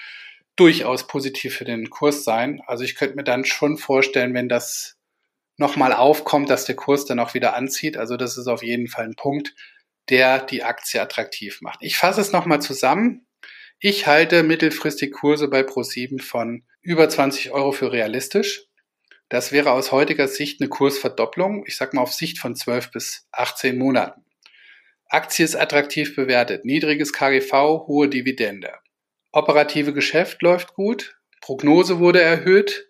[0.56, 2.60] durchaus positiv für den Kurs sein.
[2.66, 4.96] Also ich könnte mir dann schon vorstellen, wenn das
[5.56, 7.96] nochmal aufkommt, dass der Kurs dann auch wieder anzieht.
[7.96, 9.54] Also das ist auf jeden Fall ein Punkt,
[10.10, 11.78] der die Aktie attraktiv macht.
[11.82, 13.26] Ich fasse es nochmal zusammen.
[13.78, 18.66] Ich halte mittelfristig Kurse bei Pro7 von über 20 Euro für realistisch.
[19.28, 21.64] Das wäre aus heutiger Sicht eine Kursverdopplung.
[21.66, 24.24] Ich sage mal auf Sicht von 12 bis 18 Monaten.
[25.08, 26.64] Aktie ist attraktiv bewertet.
[26.64, 27.52] Niedriges KGV,
[27.86, 28.72] hohe Dividende.
[29.32, 31.16] Operative Geschäft läuft gut.
[31.40, 32.86] Prognose wurde erhöht.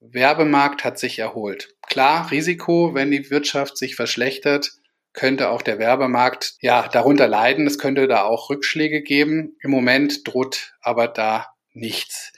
[0.00, 1.74] Werbemarkt hat sich erholt.
[1.82, 4.70] Klar, Risiko, wenn die Wirtschaft sich verschlechtert,
[5.12, 7.66] könnte auch der Werbemarkt ja darunter leiden.
[7.66, 9.56] Es könnte da auch Rückschläge geben.
[9.60, 12.32] Im Moment droht aber da nichts.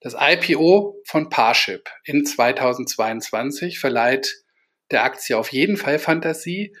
[0.00, 4.42] Das IPO von Parship in 2022 verleiht
[4.90, 6.76] der Aktie auf jeden Fall Fantasie.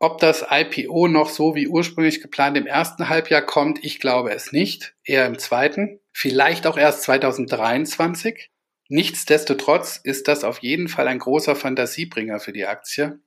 [0.00, 4.52] Ob das IPO noch so wie ursprünglich geplant im ersten Halbjahr kommt, ich glaube es
[4.52, 8.50] nicht, eher im zweiten, vielleicht auch erst 2023.
[8.88, 13.18] Nichtsdestotrotz ist das auf jeden Fall ein großer Fantasiebringer für die Aktie.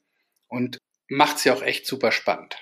[0.47, 0.77] Und
[1.11, 2.55] macht sie auch echt super spannend.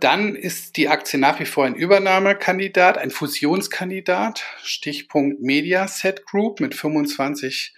[0.00, 6.74] Dann ist die Aktie nach wie vor ein Übernahmekandidat, ein Fusionskandidat, Stichpunkt Mediaset Group mit
[6.74, 7.74] 25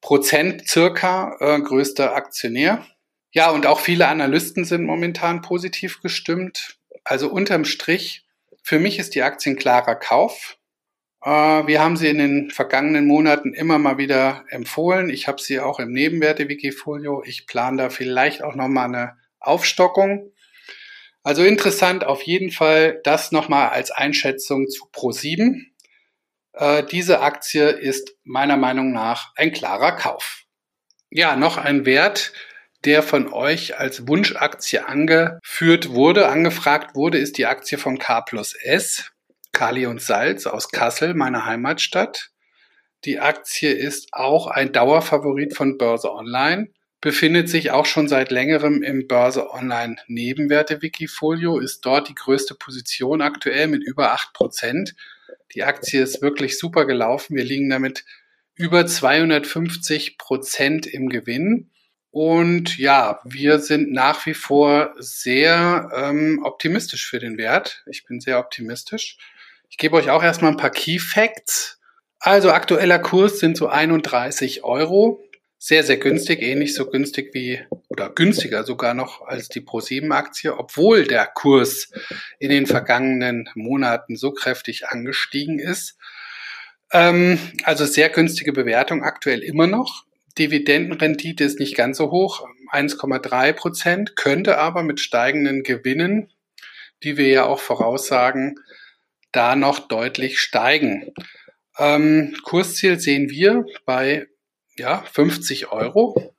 [0.00, 2.86] Prozent circa äh, größter Aktionär.
[3.32, 6.78] Ja, und auch viele Analysten sind momentan positiv gestimmt.
[7.04, 8.24] Also unterm Strich,
[8.62, 10.56] für mich ist die Aktie ein klarer Kauf.
[11.22, 15.10] Äh, wir haben sie in den vergangenen Monaten immer mal wieder empfohlen.
[15.10, 17.22] Ich habe sie auch im Nebenwerte-Wikifolio.
[17.26, 20.32] Ich plane da vielleicht auch nochmal eine Aufstockung.
[21.22, 25.66] Also interessant auf jeden Fall das nochmal als Einschätzung zu Pro7.
[26.52, 30.44] Äh, diese Aktie ist meiner Meinung nach ein klarer Kauf.
[31.10, 32.32] Ja, noch ein Wert,
[32.84, 38.54] der von euch als Wunschaktie angeführt wurde, angefragt wurde, ist die Aktie von K plus
[38.54, 39.12] S,
[39.52, 42.30] Kali und Salz aus Kassel, meiner Heimatstadt.
[43.04, 46.68] Die Aktie ist auch ein Dauerfavorit von Börse Online
[47.00, 52.54] befindet sich auch schon seit längerem im Börse Online Nebenwerte Wikifolio, ist dort die größte
[52.54, 54.94] Position aktuell mit über acht Prozent.
[55.54, 57.36] Die Aktie ist wirklich super gelaufen.
[57.36, 58.04] Wir liegen damit
[58.54, 61.70] über 250 Prozent im Gewinn.
[62.10, 67.82] Und ja, wir sind nach wie vor sehr ähm, optimistisch für den Wert.
[67.86, 69.16] Ich bin sehr optimistisch.
[69.70, 71.80] Ich gebe euch auch erstmal ein paar Key Facts.
[72.18, 75.24] Also aktueller Kurs sind so 31 Euro
[75.62, 81.04] sehr, sehr günstig, ähnlich so günstig wie oder günstiger sogar noch als die Pro7-Aktie, obwohl
[81.04, 81.92] der Kurs
[82.38, 85.98] in den vergangenen Monaten so kräftig angestiegen ist.
[86.92, 90.06] Ähm, also sehr günstige Bewertung aktuell immer noch.
[90.38, 96.32] Dividendenrendite ist nicht ganz so hoch, 1,3 Prozent, könnte aber mit steigenden Gewinnen,
[97.02, 98.58] die wir ja auch voraussagen,
[99.30, 101.12] da noch deutlich steigen.
[101.76, 104.26] Ähm, Kursziel sehen wir bei
[104.80, 106.34] ja, 50 Euro.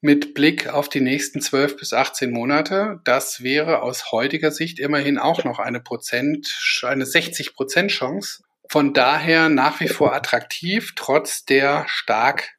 [0.00, 3.00] mit Blick auf die nächsten 12 bis 18 Monate.
[3.04, 6.48] Das wäre aus heutiger Sicht immerhin auch noch eine Prozent,
[6.82, 8.44] eine 60 Prozent Chance.
[8.68, 12.50] Von daher nach wie vor attraktiv, trotz der stark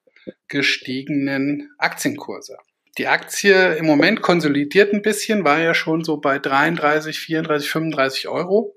[0.49, 2.57] gestiegenen Aktienkurse.
[2.97, 8.28] Die Aktie im Moment konsolidiert ein bisschen, war ja schon so bei 33, 34, 35
[8.28, 8.76] Euro.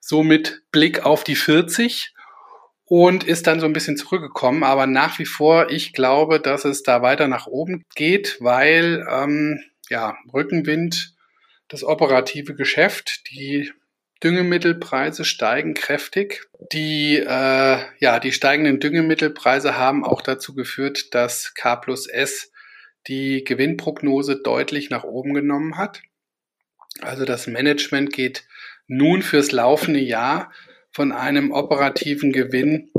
[0.00, 2.14] So mit Blick auf die 40
[2.90, 4.64] und ist dann so ein bisschen zurückgekommen.
[4.64, 9.62] Aber nach wie vor, ich glaube, dass es da weiter nach oben geht, weil ähm,
[9.88, 11.14] ja Rückenwind,
[11.68, 13.70] das operative Geschäft, die
[14.24, 16.48] Düngemittelpreise steigen kräftig.
[16.72, 22.50] Die, äh, ja, die steigenden Düngemittelpreise haben auch dazu geführt, dass K plus S
[23.06, 26.02] die Gewinnprognose deutlich nach oben genommen hat.
[27.00, 28.48] Also das Management geht
[28.88, 30.50] nun fürs laufende Jahr
[30.92, 32.90] von einem operativen Gewinn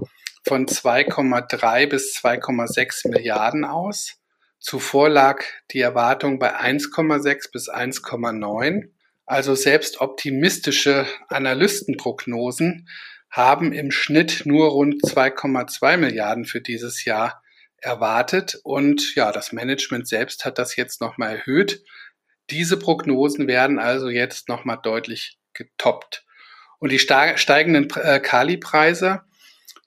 [0.45, 4.17] von 2,3 bis 2,6 Milliarden aus.
[4.59, 8.89] Zuvor lag die Erwartung bei 1,6 bis 1,9.
[9.25, 12.87] Also selbst optimistische Analystenprognosen
[13.29, 17.41] haben im Schnitt nur rund 2,2 Milliarden für dieses Jahr
[17.77, 18.59] erwartet.
[18.63, 21.83] Und ja, das Management selbst hat das jetzt nochmal erhöht.
[22.49, 26.25] Diese Prognosen werden also jetzt nochmal deutlich getoppt.
[26.81, 29.21] Und die steigenden äh, Kali-Preise,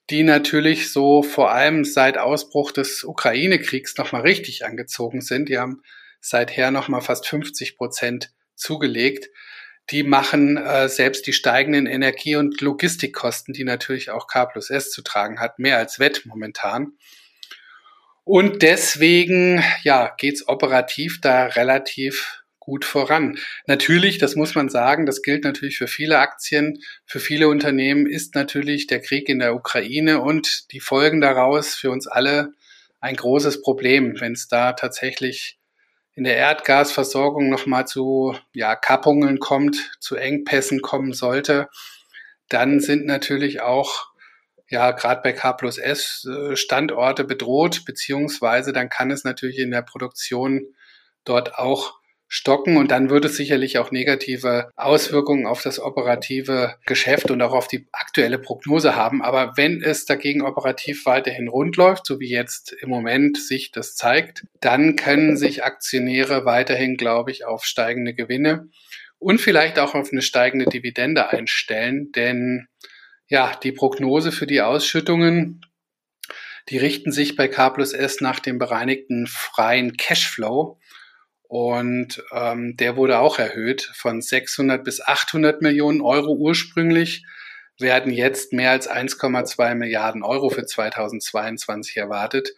[0.09, 5.81] die natürlich so vor allem seit Ausbruch des Ukraine-Kriegs nochmal richtig angezogen sind, die haben
[6.21, 9.29] seither nochmal fast 50 Prozent zugelegt,
[9.89, 14.89] die machen äh, selbst die steigenden Energie- und Logistikkosten, die natürlich auch K plus S
[14.89, 16.93] zu tragen hat, mehr als wett momentan.
[18.23, 23.37] Und deswegen, ja, geht's operativ da relativ gut voran.
[23.67, 28.35] Natürlich, das muss man sagen, das gilt natürlich für viele Aktien, für viele Unternehmen ist
[28.35, 32.53] natürlich der Krieg in der Ukraine und die Folgen daraus für uns alle
[32.99, 35.59] ein großes Problem, wenn es da tatsächlich
[36.15, 41.69] in der Erdgasversorgung nochmal zu ja, Kappungen kommt, zu Engpässen kommen sollte,
[42.49, 44.07] dann sind natürlich auch
[44.69, 49.71] ja gerade bei K plus S äh, Standorte bedroht, beziehungsweise dann kann es natürlich in
[49.71, 50.73] der Produktion
[51.25, 51.99] dort auch
[52.35, 57.53] stocken und dann würde es sicherlich auch negative Auswirkungen auf das operative Geschäft und auch
[57.53, 59.21] auf die aktuelle Prognose haben.
[59.21, 63.95] Aber wenn es dagegen operativ weiterhin rund läuft, so wie jetzt im Moment sich das
[63.95, 68.67] zeigt, dann können sich Aktionäre weiterhin, glaube ich, auf steigende Gewinne
[69.17, 72.67] und vielleicht auch auf eine steigende Dividende einstellen, denn
[73.29, 75.61] ja, die Prognose für die Ausschüttungen,
[76.67, 80.79] die richten sich bei K plus S nach dem bereinigten freien Cashflow.
[81.47, 87.25] Und ähm, der wurde auch erhöht von 600 bis 800 Millionen Euro ursprünglich,
[87.79, 92.49] werden jetzt mehr als 1,2 Milliarden Euro für 2022 erwartet.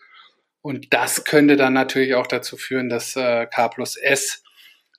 [0.61, 4.43] Und das könnte dann natürlich auch dazu führen, dass äh, K plus S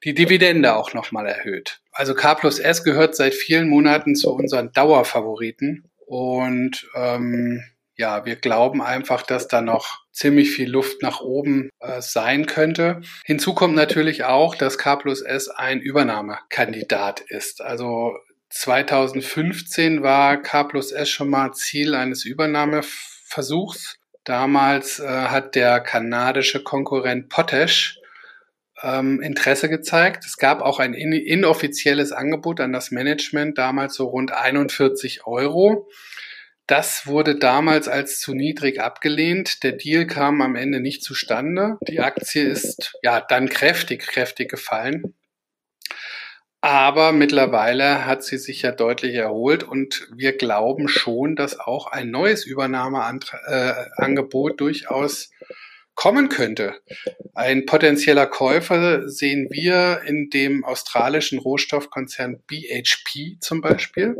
[0.05, 1.81] die Dividende auch nochmal erhöht.
[1.93, 5.91] Also K plus S gehört seit vielen Monaten zu unseren Dauerfavoriten.
[6.07, 7.65] Und ähm,
[7.97, 13.03] ja, wir glauben einfach, dass da noch ziemlich viel Luft nach oben äh, sein könnte.
[13.25, 17.63] Hinzu kommt natürlich auch, dass K plus S ein Übernahmekandidat ist.
[17.63, 18.17] Also
[18.51, 23.99] 2015 war K plus S schon mal Ziel eines Übernahmeversuchs.
[24.25, 28.01] Damals äh, hat der kanadische Konkurrent Potash
[28.83, 30.25] ähm, Interesse gezeigt.
[30.25, 35.89] Es gab auch ein in inoffizielles Angebot an das Management, damals so rund 41 Euro.
[36.69, 39.63] Das wurde damals als zu niedrig abgelehnt.
[39.63, 41.79] Der Deal kam am Ende nicht zustande.
[41.89, 45.15] Die Aktie ist ja dann kräftig, kräftig gefallen.
[46.61, 52.11] Aber mittlerweile hat sie sich ja deutlich erholt und wir glauben schon, dass auch ein
[52.11, 55.31] neues Übernahmeangebot äh, durchaus
[55.99, 56.77] kommen könnte.
[57.35, 64.17] Ein potenzieller Käufer sehen wir in dem australischen Rohstoffkonzern BHP zum Beispiel.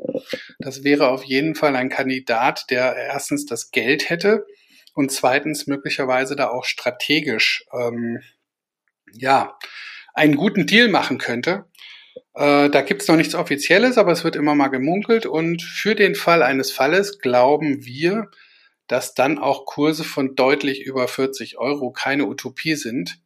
[0.59, 4.45] Das wäre auf jeden Fall ein Kandidat, der erstens das Geld hätte
[4.93, 8.23] und zweitens möglicherweise da auch strategisch ähm,
[9.13, 9.57] ja
[10.15, 11.67] einen guten Deal machen könnte.
[12.35, 16.17] Äh, da gibt's noch nichts Offizielles, aber es wird immer mal gemunkelt und für den
[16.17, 18.33] Fall eines Falles glauben wir,
[18.89, 23.21] dass dann auch Kurse von deutlich über 40 Euro keine Utopie sind.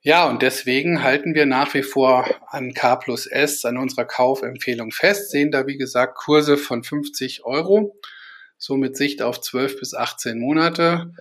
[0.00, 4.90] Ja, und deswegen halten wir nach wie vor an K plus S, an unserer Kaufempfehlung
[4.90, 7.96] fest, sehen da wie gesagt Kurse von 50 Euro,
[8.58, 11.12] so mit Sicht auf 12 bis 18 Monate.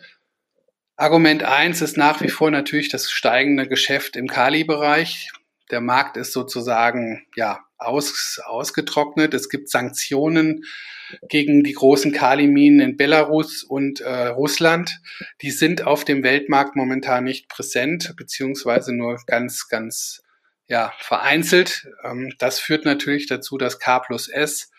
[0.95, 5.31] Argument eins ist nach wie vor natürlich das steigende Geschäft im Kali-Bereich.
[5.69, 9.33] Der Markt ist sozusagen, ja, aus, ausgetrocknet.
[9.33, 10.63] Es gibt Sanktionen
[11.27, 15.01] gegen die großen Kaliminen in Belarus und äh, Russland.
[15.41, 20.21] Die sind auf dem Weltmarkt momentan nicht präsent, beziehungsweise nur ganz, ganz
[20.67, 21.87] ja, vereinzelt.
[22.03, 24.71] Ähm, das führt natürlich dazu, dass K plus S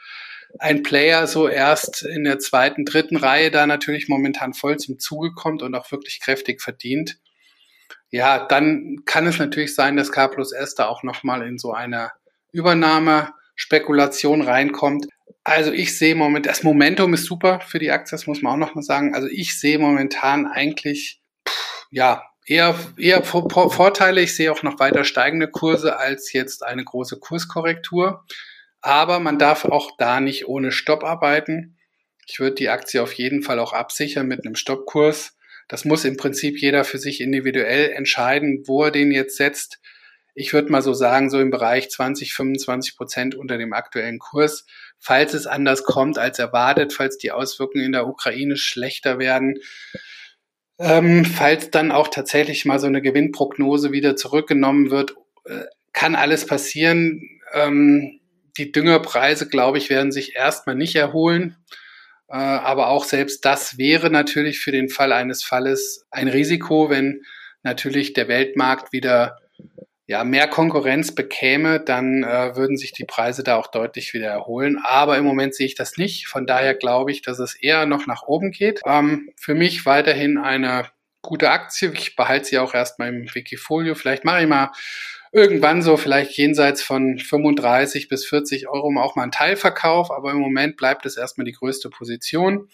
[0.59, 5.32] ein Player so erst in der zweiten, dritten Reihe da natürlich momentan voll zum Zuge
[5.32, 7.18] kommt und auch wirklich kräftig verdient.
[8.11, 11.72] Ja, dann kann es natürlich sein, dass K plus S da auch nochmal in so
[11.72, 12.11] eine
[12.53, 15.07] Übernahmespekulation reinkommt.
[15.44, 18.68] Also ich sehe momentan, das Momentum ist super für die Aktie, das muss man auch
[18.68, 19.14] nochmal sagen.
[19.14, 24.20] Also ich sehe momentan eigentlich, pff, ja, eher, eher Vorteile.
[24.20, 28.24] Ich sehe auch noch weiter steigende Kurse als jetzt eine große Kurskorrektur.
[28.80, 31.78] Aber man darf auch da nicht ohne Stopp arbeiten.
[32.26, 35.36] Ich würde die Aktie auf jeden Fall auch absichern mit einem Stoppkurs.
[35.68, 39.80] Das muss im Prinzip jeder für sich individuell entscheiden, wo er den jetzt setzt.
[40.35, 44.64] Ich würde mal so sagen, so im Bereich 20, 25 Prozent unter dem aktuellen Kurs.
[44.99, 49.59] Falls es anders kommt als erwartet, falls die Auswirkungen in der Ukraine schlechter werden,
[50.78, 55.14] ähm, falls dann auch tatsächlich mal so eine Gewinnprognose wieder zurückgenommen wird,
[55.45, 57.22] äh, kann alles passieren.
[57.53, 58.20] Ähm,
[58.57, 61.57] die Düngerpreise, glaube ich, werden sich erstmal nicht erholen.
[62.28, 67.22] Äh, aber auch selbst das wäre natürlich für den Fall eines Falles ein Risiko, wenn
[67.62, 69.39] natürlich der Weltmarkt wieder
[70.13, 74.79] ja, mehr Konkurrenz bekäme, dann äh, würden sich die Preise da auch deutlich wieder erholen.
[74.85, 76.27] Aber im Moment sehe ich das nicht.
[76.27, 78.83] Von daher glaube ich, dass es eher noch nach oben geht.
[78.85, 80.85] Ähm, für mich weiterhin eine
[81.23, 81.93] gute Aktie.
[81.95, 83.95] Ich behalte sie auch erstmal im Wikifolio.
[83.95, 84.73] Vielleicht mache ich mal
[85.33, 90.41] irgendwann so vielleicht jenseits von 35 bis 40 Euro auch mal einen Teilverkauf, aber im
[90.41, 92.69] Moment bleibt es erstmal die größte Position.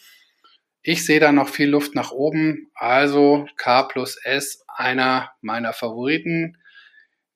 [0.83, 6.57] Ich sehe da noch viel Luft nach oben, also K plus S, einer meiner Favoriten.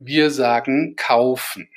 [0.05, 1.69] Wir sagen kaufen.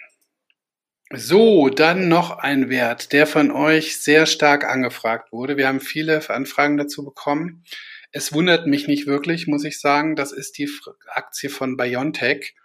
[1.13, 5.57] So, dann noch ein Wert, der von euch sehr stark angefragt wurde.
[5.57, 7.63] Wir haben viele Anfragen dazu bekommen.
[8.11, 10.15] Es wundert mich nicht wirklich, muss ich sagen.
[10.15, 10.69] Das ist die
[11.13, 12.55] Aktie von BioNTech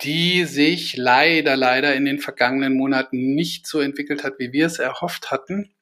[0.00, 4.78] die sich leider, leider in den vergangenen Monaten nicht so entwickelt hat, wie wir es
[4.78, 5.74] erhofft hatten.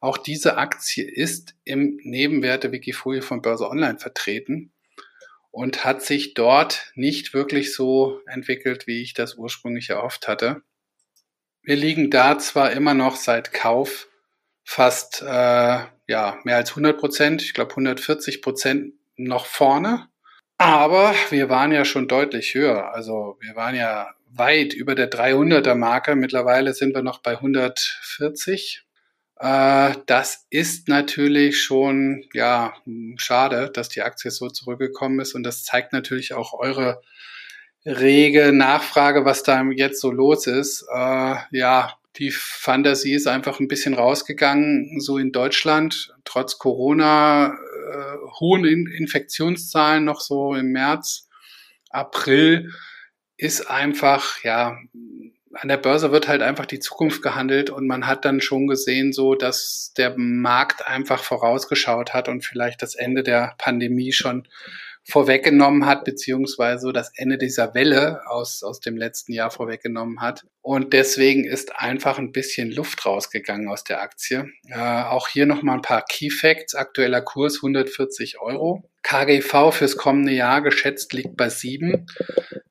[0.00, 4.72] Auch diese Aktie ist im Nebenwerte-Wikifolio von Börse Online vertreten
[5.52, 10.62] und hat sich dort nicht wirklich so entwickelt, wie ich das ursprünglich erhofft hatte.
[11.62, 14.08] Wir liegen da zwar immer noch seit Kauf
[14.64, 20.08] fast äh, ja mehr als 100 Prozent, ich glaube 140 Prozent noch vorne,
[20.58, 22.94] aber wir waren ja schon deutlich höher.
[22.94, 26.14] Also wir waren ja weit über der 300er Marke.
[26.14, 28.84] Mittlerweile sind wir noch bei 140.
[29.42, 32.74] Äh, das ist natürlich schon, ja,
[33.16, 35.34] schade, dass die Aktie so zurückgekommen ist.
[35.34, 37.02] Und das zeigt natürlich auch eure
[37.84, 40.86] rege Nachfrage, was da jetzt so los ist.
[40.94, 48.16] Äh, ja, die Fantasie ist einfach ein bisschen rausgegangen, so in Deutschland, trotz Corona, äh,
[48.38, 51.28] hohen in Infektionszahlen noch so im März,
[51.90, 52.70] April,
[53.38, 54.76] ist einfach, ja,
[55.54, 59.12] an der Börse wird halt einfach die Zukunft gehandelt und man hat dann schon gesehen,
[59.12, 64.48] so dass der Markt einfach vorausgeschaut hat und vielleicht das Ende der Pandemie schon
[65.04, 70.44] vorweggenommen hat, beziehungsweise das Ende dieser Welle aus, aus dem letzten Jahr vorweggenommen hat.
[70.60, 74.50] Und deswegen ist einfach ein bisschen Luft rausgegangen aus der Aktie.
[74.68, 76.74] Äh, auch hier nochmal ein paar Key Facts.
[76.74, 78.88] Aktueller Kurs 140 Euro.
[79.02, 82.06] KGV fürs kommende Jahr geschätzt liegt bei 7.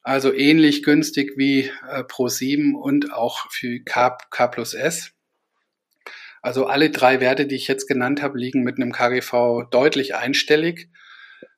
[0.01, 5.11] Also ähnlich günstig wie äh, Pro 7 und auch für K, K plus S.
[6.41, 10.89] Also alle drei Werte, die ich jetzt genannt habe, liegen mit einem KGV deutlich einstellig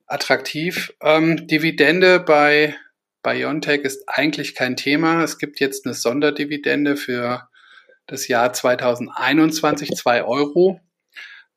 [0.08, 0.94] attraktiv.
[1.02, 2.76] Ähm, Dividende bei
[3.24, 5.24] BioNTech ist eigentlich kein Thema.
[5.24, 7.50] Es gibt jetzt eine Sonderdividende für
[8.06, 10.82] das Jahr 2021, zwei Euro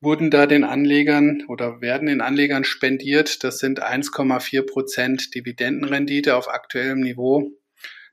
[0.01, 3.43] wurden da den Anlegern oder werden den Anlegern spendiert.
[3.45, 7.51] Das sind 1,4 Prozent Dividendenrendite auf aktuellem Niveau.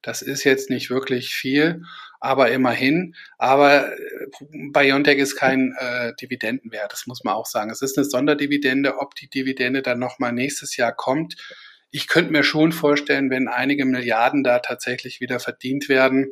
[0.02, 1.84] Das ist jetzt nicht wirklich viel,
[2.24, 3.16] aber immerhin.
[3.38, 4.28] Aber äh,
[4.72, 7.70] Biontech ist kein äh, Dividendenwert, das muss man auch sagen.
[7.70, 8.98] Es ist eine Sonderdividende.
[9.00, 11.36] Ob die Dividende dann nochmal nächstes Jahr kommt,
[11.92, 16.32] ich könnte mir schon vorstellen, wenn einige Milliarden da tatsächlich wieder verdient werden,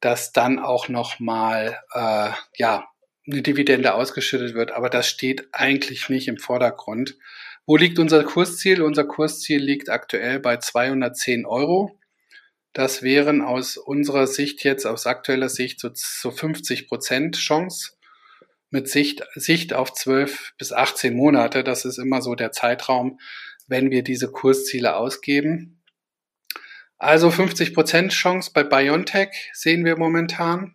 [0.00, 2.86] dass dann auch nochmal äh, ja,
[3.26, 4.70] eine Dividende ausgeschüttet wird.
[4.70, 7.16] Aber das steht eigentlich nicht im Vordergrund.
[7.64, 8.82] Wo liegt unser Kursziel?
[8.82, 11.98] Unser Kursziel liegt aktuell bei 210 Euro.
[12.72, 17.92] Das wären aus unserer Sicht jetzt, aus aktueller Sicht, so, so 50 Prozent Chance
[18.70, 21.64] mit Sicht, Sicht auf 12 bis 18 Monate.
[21.64, 23.18] Das ist immer so der Zeitraum,
[23.66, 25.82] wenn wir diese Kursziele ausgeben.
[26.98, 30.74] Also 50 Prozent Chance bei BioNTech sehen wir momentan.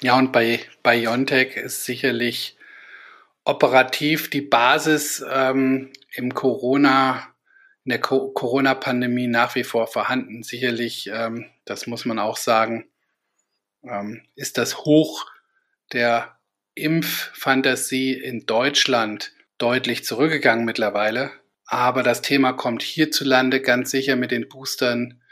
[0.00, 2.56] Ja, und bei BioNTech ist sicherlich
[3.44, 7.28] operativ die Basis ähm, im Corona,
[7.86, 10.42] in der Co Corona-Pandemie nach wie vor vorhanden.
[10.42, 12.88] Sicherlich, ähm, das muss man auch sagen,
[13.84, 15.24] ähm, ist das Hoch
[15.92, 16.36] der
[16.74, 21.30] Impffantasie in Deutschland deutlich zurückgegangen mittlerweile.
[21.64, 25.22] Aber das Thema kommt hierzulande ganz sicher mit den Boostern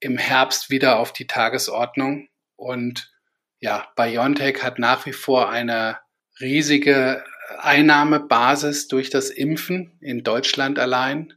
[0.00, 2.28] im Herbst wieder auf die Tagesordnung.
[2.56, 3.12] Und
[3.60, 5.98] ja, BioNTech hat nach wie vor eine
[6.40, 7.24] riesige
[7.58, 11.34] Einnahmebasis durch das Impfen in Deutschland allein.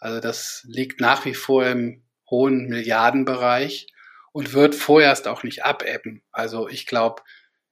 [0.00, 3.86] Also das liegt nach wie vor im hohen Milliardenbereich
[4.32, 6.22] und wird vorerst auch nicht abebben.
[6.32, 7.22] Also ich glaube,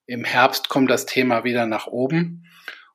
[0.07, 2.47] im Herbst kommt das Thema wieder nach oben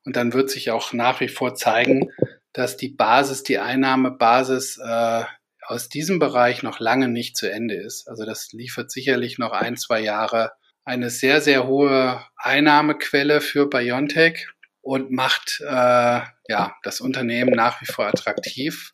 [0.04, 2.10] und dann wird sich auch nach wie vor zeigen,
[2.52, 5.24] dass die Basis, die Einnahmebasis äh,
[5.66, 8.08] aus diesem Bereich noch lange nicht zu Ende ist.
[8.08, 10.52] Also das liefert sicherlich noch ein, zwei Jahre
[10.84, 14.48] eine sehr, sehr hohe Einnahmequelle für Biontech
[14.82, 18.92] und macht äh, ja das Unternehmen nach wie vor attraktiv.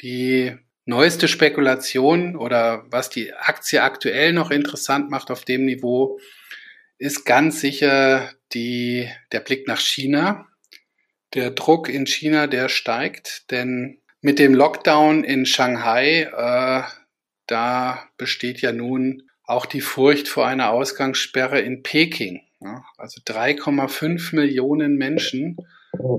[0.00, 6.18] Die neueste Spekulation oder was die Aktie aktuell noch interessant macht auf dem Niveau,
[6.98, 10.46] ist ganz sicher die, der Blick nach China.
[11.34, 16.82] Der Druck in China, der steigt, denn mit dem Lockdown in Shanghai, äh,
[17.46, 22.42] da besteht ja nun auch die Furcht vor einer Ausgangssperre in Peking.
[22.60, 25.56] Ja, also 3,5 Millionen Menschen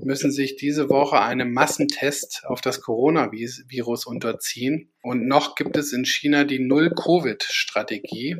[0.03, 4.91] müssen sich diese Woche einem Massentest auf das Coronavirus unterziehen.
[5.01, 8.37] Und noch gibt es in China die Null-Covid-Strategie.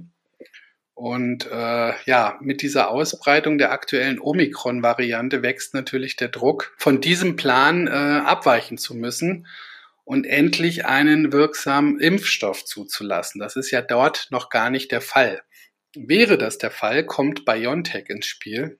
[0.93, 7.37] Und äh, ja, mit dieser Ausbreitung der aktuellen Omikron-Variante wächst natürlich der Druck, von diesem
[7.37, 9.47] Plan äh, abweichen zu müssen
[10.03, 13.39] und endlich einen wirksamen Impfstoff zuzulassen.
[13.39, 15.41] Das ist ja dort noch gar nicht der Fall.
[15.95, 18.79] Wäre das der Fall, kommt BioNTech ins Spiel.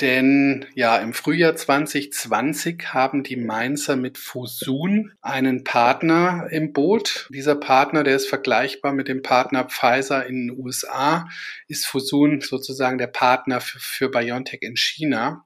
[0.00, 7.28] Denn ja, im Frühjahr 2020 haben die Mainzer mit Fusun einen Partner im Boot.
[7.30, 11.28] Dieser Partner, der ist vergleichbar mit dem Partner Pfizer in den USA,
[11.68, 15.44] ist Fusun sozusagen der Partner für, für BioNTech in China.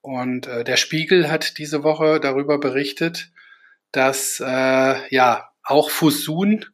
[0.00, 3.32] Und äh, der Spiegel hat diese Woche darüber berichtet,
[3.90, 6.64] dass äh, ja auch Fusun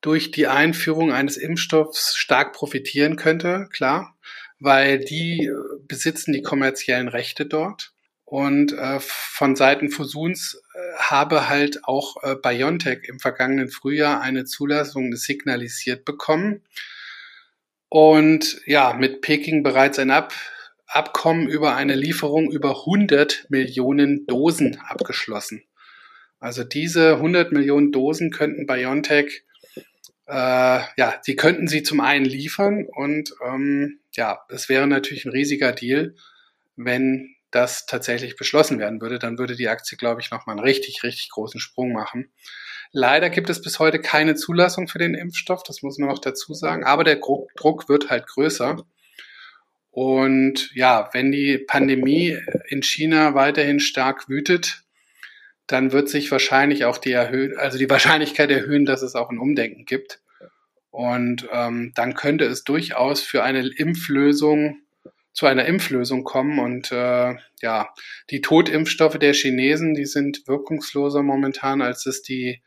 [0.00, 4.13] durch die Einführung eines Impfstoffs stark profitieren könnte, klar
[4.60, 5.52] weil die äh,
[5.86, 7.92] besitzen die kommerziellen Rechte dort.
[8.24, 14.44] Und äh, von Seiten Fusuns äh, habe halt auch äh, BioNTech im vergangenen Frühjahr eine
[14.44, 16.62] Zulassung signalisiert bekommen.
[17.88, 20.32] Und ja, mit Peking bereits ein Ab
[20.86, 25.64] Abkommen über eine Lieferung über 100 Millionen Dosen abgeschlossen.
[26.38, 29.44] Also diese 100 Millionen Dosen könnten BioNTech
[30.26, 35.32] äh, ja, die könnten sie zum einen liefern und ähm, ja, es wäre natürlich ein
[35.32, 36.14] riesiger Deal,
[36.76, 39.18] wenn das tatsächlich beschlossen werden würde.
[39.18, 42.32] Dann würde die Aktie, glaube ich, nochmal einen richtig, richtig großen Sprung machen.
[42.90, 46.54] Leider gibt es bis heute keine Zulassung für den Impfstoff, das muss man noch dazu
[46.54, 48.84] sagen, aber der Druck wird halt größer.
[49.90, 52.38] Und ja, wenn die Pandemie
[52.68, 54.82] in China weiterhin stark wütet,
[55.66, 59.38] dann wird sich wahrscheinlich auch die erhöhen, also die Wahrscheinlichkeit erhöhen, dass es auch ein
[59.38, 60.20] Umdenken gibt.
[60.94, 64.76] Und ähm, dann könnte es durchaus für eine Impflösung
[65.32, 66.60] zu einer Impflösung kommen.
[66.60, 67.88] Und äh, ja,
[68.30, 72.62] die Totimpfstoffe der Chinesen, die sind wirkungsloser momentan, als es die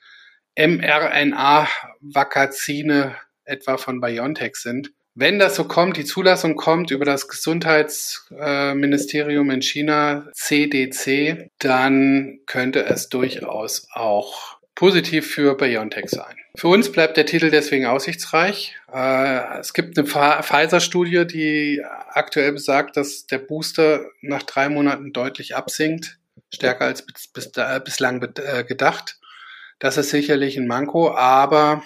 [0.57, 3.15] mRNA-Vakazine
[3.45, 4.91] etwa von BioNTech sind.
[5.15, 12.84] Wenn das so kommt, die Zulassung kommt über das Gesundheitsministerium in China, CDC, dann könnte
[12.84, 16.38] es durchaus auch positiv für BioNTech sein.
[16.55, 18.75] Für uns bleibt der Titel deswegen aussichtsreich.
[18.93, 25.55] Äh, es gibt eine Pfizer-Studie, die aktuell besagt, dass der Booster nach drei Monaten deutlich
[25.55, 26.19] absinkt,
[26.53, 27.07] stärker als
[27.84, 29.19] bislang äh, gedacht.
[29.80, 31.84] Das ist sicherlich ein Manko, aber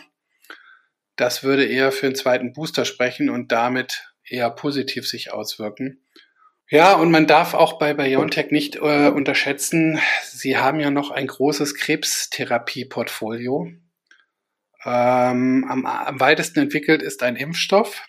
[1.16, 6.02] das würde eher für einen zweiten Booster sprechen und damit eher positiv sich auswirken.
[6.72, 11.28] Ja, und man darf auch bei BioNTech nicht äh, unterschätzen, sie haben ja noch ein
[11.28, 13.74] großes Krebstherapie-Portfolio.
[14.86, 18.08] Ähm, am, am weitesten entwickelt ist ein Impfstoff.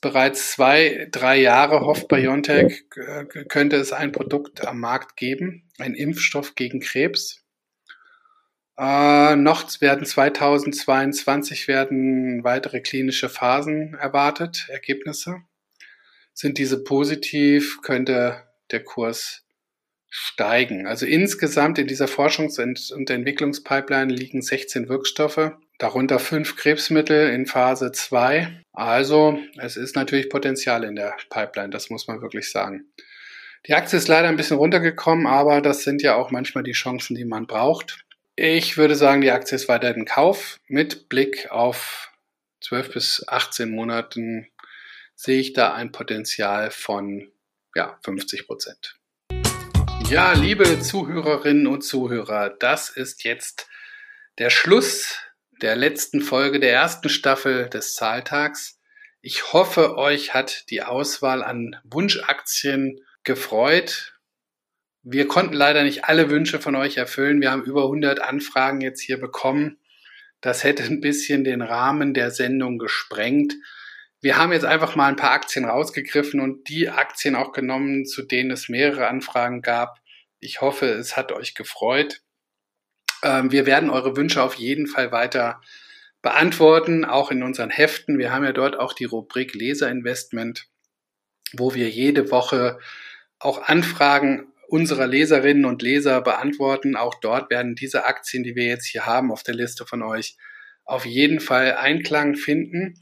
[0.00, 5.94] Bereits zwei, drei Jahre hofft BioNTech, äh, könnte es ein Produkt am Markt geben, ein
[5.94, 7.44] Impfstoff gegen Krebs.
[8.76, 15.44] Äh, noch werden 2022 werden weitere klinische Phasen erwartet, Ergebnisse.
[16.34, 19.44] Sind diese positiv, könnte der Kurs
[20.10, 20.86] steigen.
[20.86, 22.60] Also insgesamt in dieser Forschungs-
[22.92, 25.52] und Entwicklungspipeline liegen 16 Wirkstoffe.
[25.78, 28.62] darunter fünf Krebsmittel in Phase 2.
[28.72, 32.84] Also es ist natürlich Potenzial in der Pipeline, das muss man wirklich sagen.
[33.66, 37.16] Die Aktie ist leider ein bisschen runtergekommen, aber das sind ja auch manchmal die Chancen,
[37.16, 38.04] die man braucht.
[38.36, 40.60] Ich würde sagen, die Aktie ist weiter in Kauf.
[40.68, 42.12] Mit Blick auf
[42.60, 44.46] 12 bis 18 Monaten
[45.14, 47.30] sehe ich da ein Potenzial von
[47.74, 48.96] ja, 50 Prozent.
[50.08, 53.68] Ja, liebe Zuhörerinnen und Zuhörer, das ist jetzt
[54.38, 55.18] der Schluss
[55.62, 58.78] der letzten Folge der ersten Staffel des Zahltags.
[59.22, 64.18] Ich hoffe, euch hat die Auswahl an Wunschaktien gefreut.
[65.02, 67.40] Wir konnten leider nicht alle Wünsche von euch erfüllen.
[67.40, 69.78] Wir haben über 100 Anfragen jetzt hier bekommen.
[70.40, 73.54] Das hätte ein bisschen den Rahmen der Sendung gesprengt.
[74.24, 78.22] Wir haben jetzt einfach mal ein paar Aktien rausgegriffen und die Aktien auch genommen, zu
[78.22, 79.98] denen es mehrere Anfragen gab.
[80.40, 82.22] Ich hoffe, es hat euch gefreut.
[83.22, 85.60] Ähm, wir werden eure Wünsche auf jeden Fall weiter
[86.22, 88.18] beantworten, auch in unseren Heften.
[88.18, 90.68] Wir haben ja dort auch die Rubrik Leserinvestment,
[91.52, 92.78] wo wir jede Woche
[93.38, 96.96] auch Anfragen unserer Leserinnen und Leser beantworten.
[96.96, 100.38] Auch dort werden diese Aktien, die wir jetzt hier haben auf der Liste von euch,
[100.86, 102.98] auf jeden Fall Einklang finden.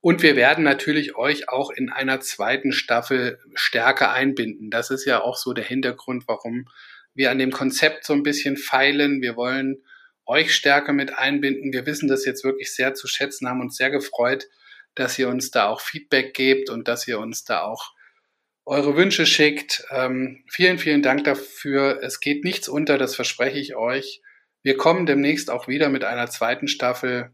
[0.00, 4.70] Und wir werden natürlich euch auch in einer zweiten Staffel stärker einbinden.
[4.70, 6.68] Das ist ja auch so der Hintergrund, warum
[7.14, 9.20] wir an dem Konzept so ein bisschen feilen.
[9.20, 9.82] Wir wollen
[10.24, 11.72] euch stärker mit einbinden.
[11.72, 14.46] Wir wissen das jetzt wirklich sehr zu schätzen, haben uns sehr gefreut,
[14.94, 17.92] dass ihr uns da auch Feedback gebt und dass ihr uns da auch
[18.64, 19.84] eure Wünsche schickt.
[19.90, 22.00] Ähm, vielen, vielen Dank dafür.
[22.02, 24.22] Es geht nichts unter, das verspreche ich euch.
[24.62, 27.32] Wir kommen demnächst auch wieder mit einer zweiten Staffel.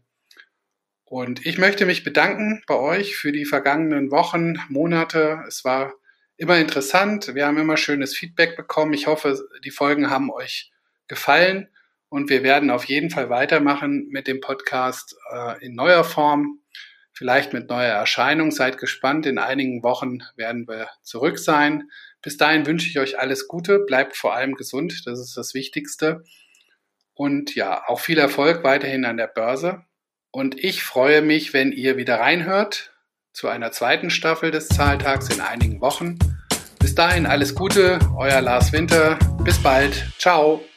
[1.09, 5.41] Und ich möchte mich bedanken bei euch für die vergangenen Wochen, Monate.
[5.47, 5.93] Es war
[6.35, 7.33] immer interessant.
[7.33, 8.91] Wir haben immer schönes Feedback bekommen.
[8.91, 10.69] Ich hoffe, die Folgen haben euch
[11.07, 11.69] gefallen
[12.09, 16.59] und wir werden auf jeden Fall weitermachen mit dem Podcast äh, in neuer Form,
[17.13, 18.51] vielleicht mit neuer Erscheinung.
[18.51, 19.25] Seid gespannt.
[19.25, 21.89] In einigen Wochen werden wir zurück sein.
[22.21, 23.79] Bis dahin wünsche ich euch alles Gute.
[23.79, 25.03] Bleibt vor allem gesund.
[25.05, 26.25] Das ist das Wichtigste.
[27.13, 29.85] Und ja, auch viel Erfolg weiterhin an der Börse.
[30.31, 32.93] Und ich freue mich, wenn ihr wieder reinhört
[33.33, 36.17] zu einer zweiten Staffel des Zahltags in einigen Wochen.
[36.79, 39.17] Bis dahin alles Gute, euer Lars Winter.
[39.43, 40.11] Bis bald.
[40.17, 40.67] Ciao.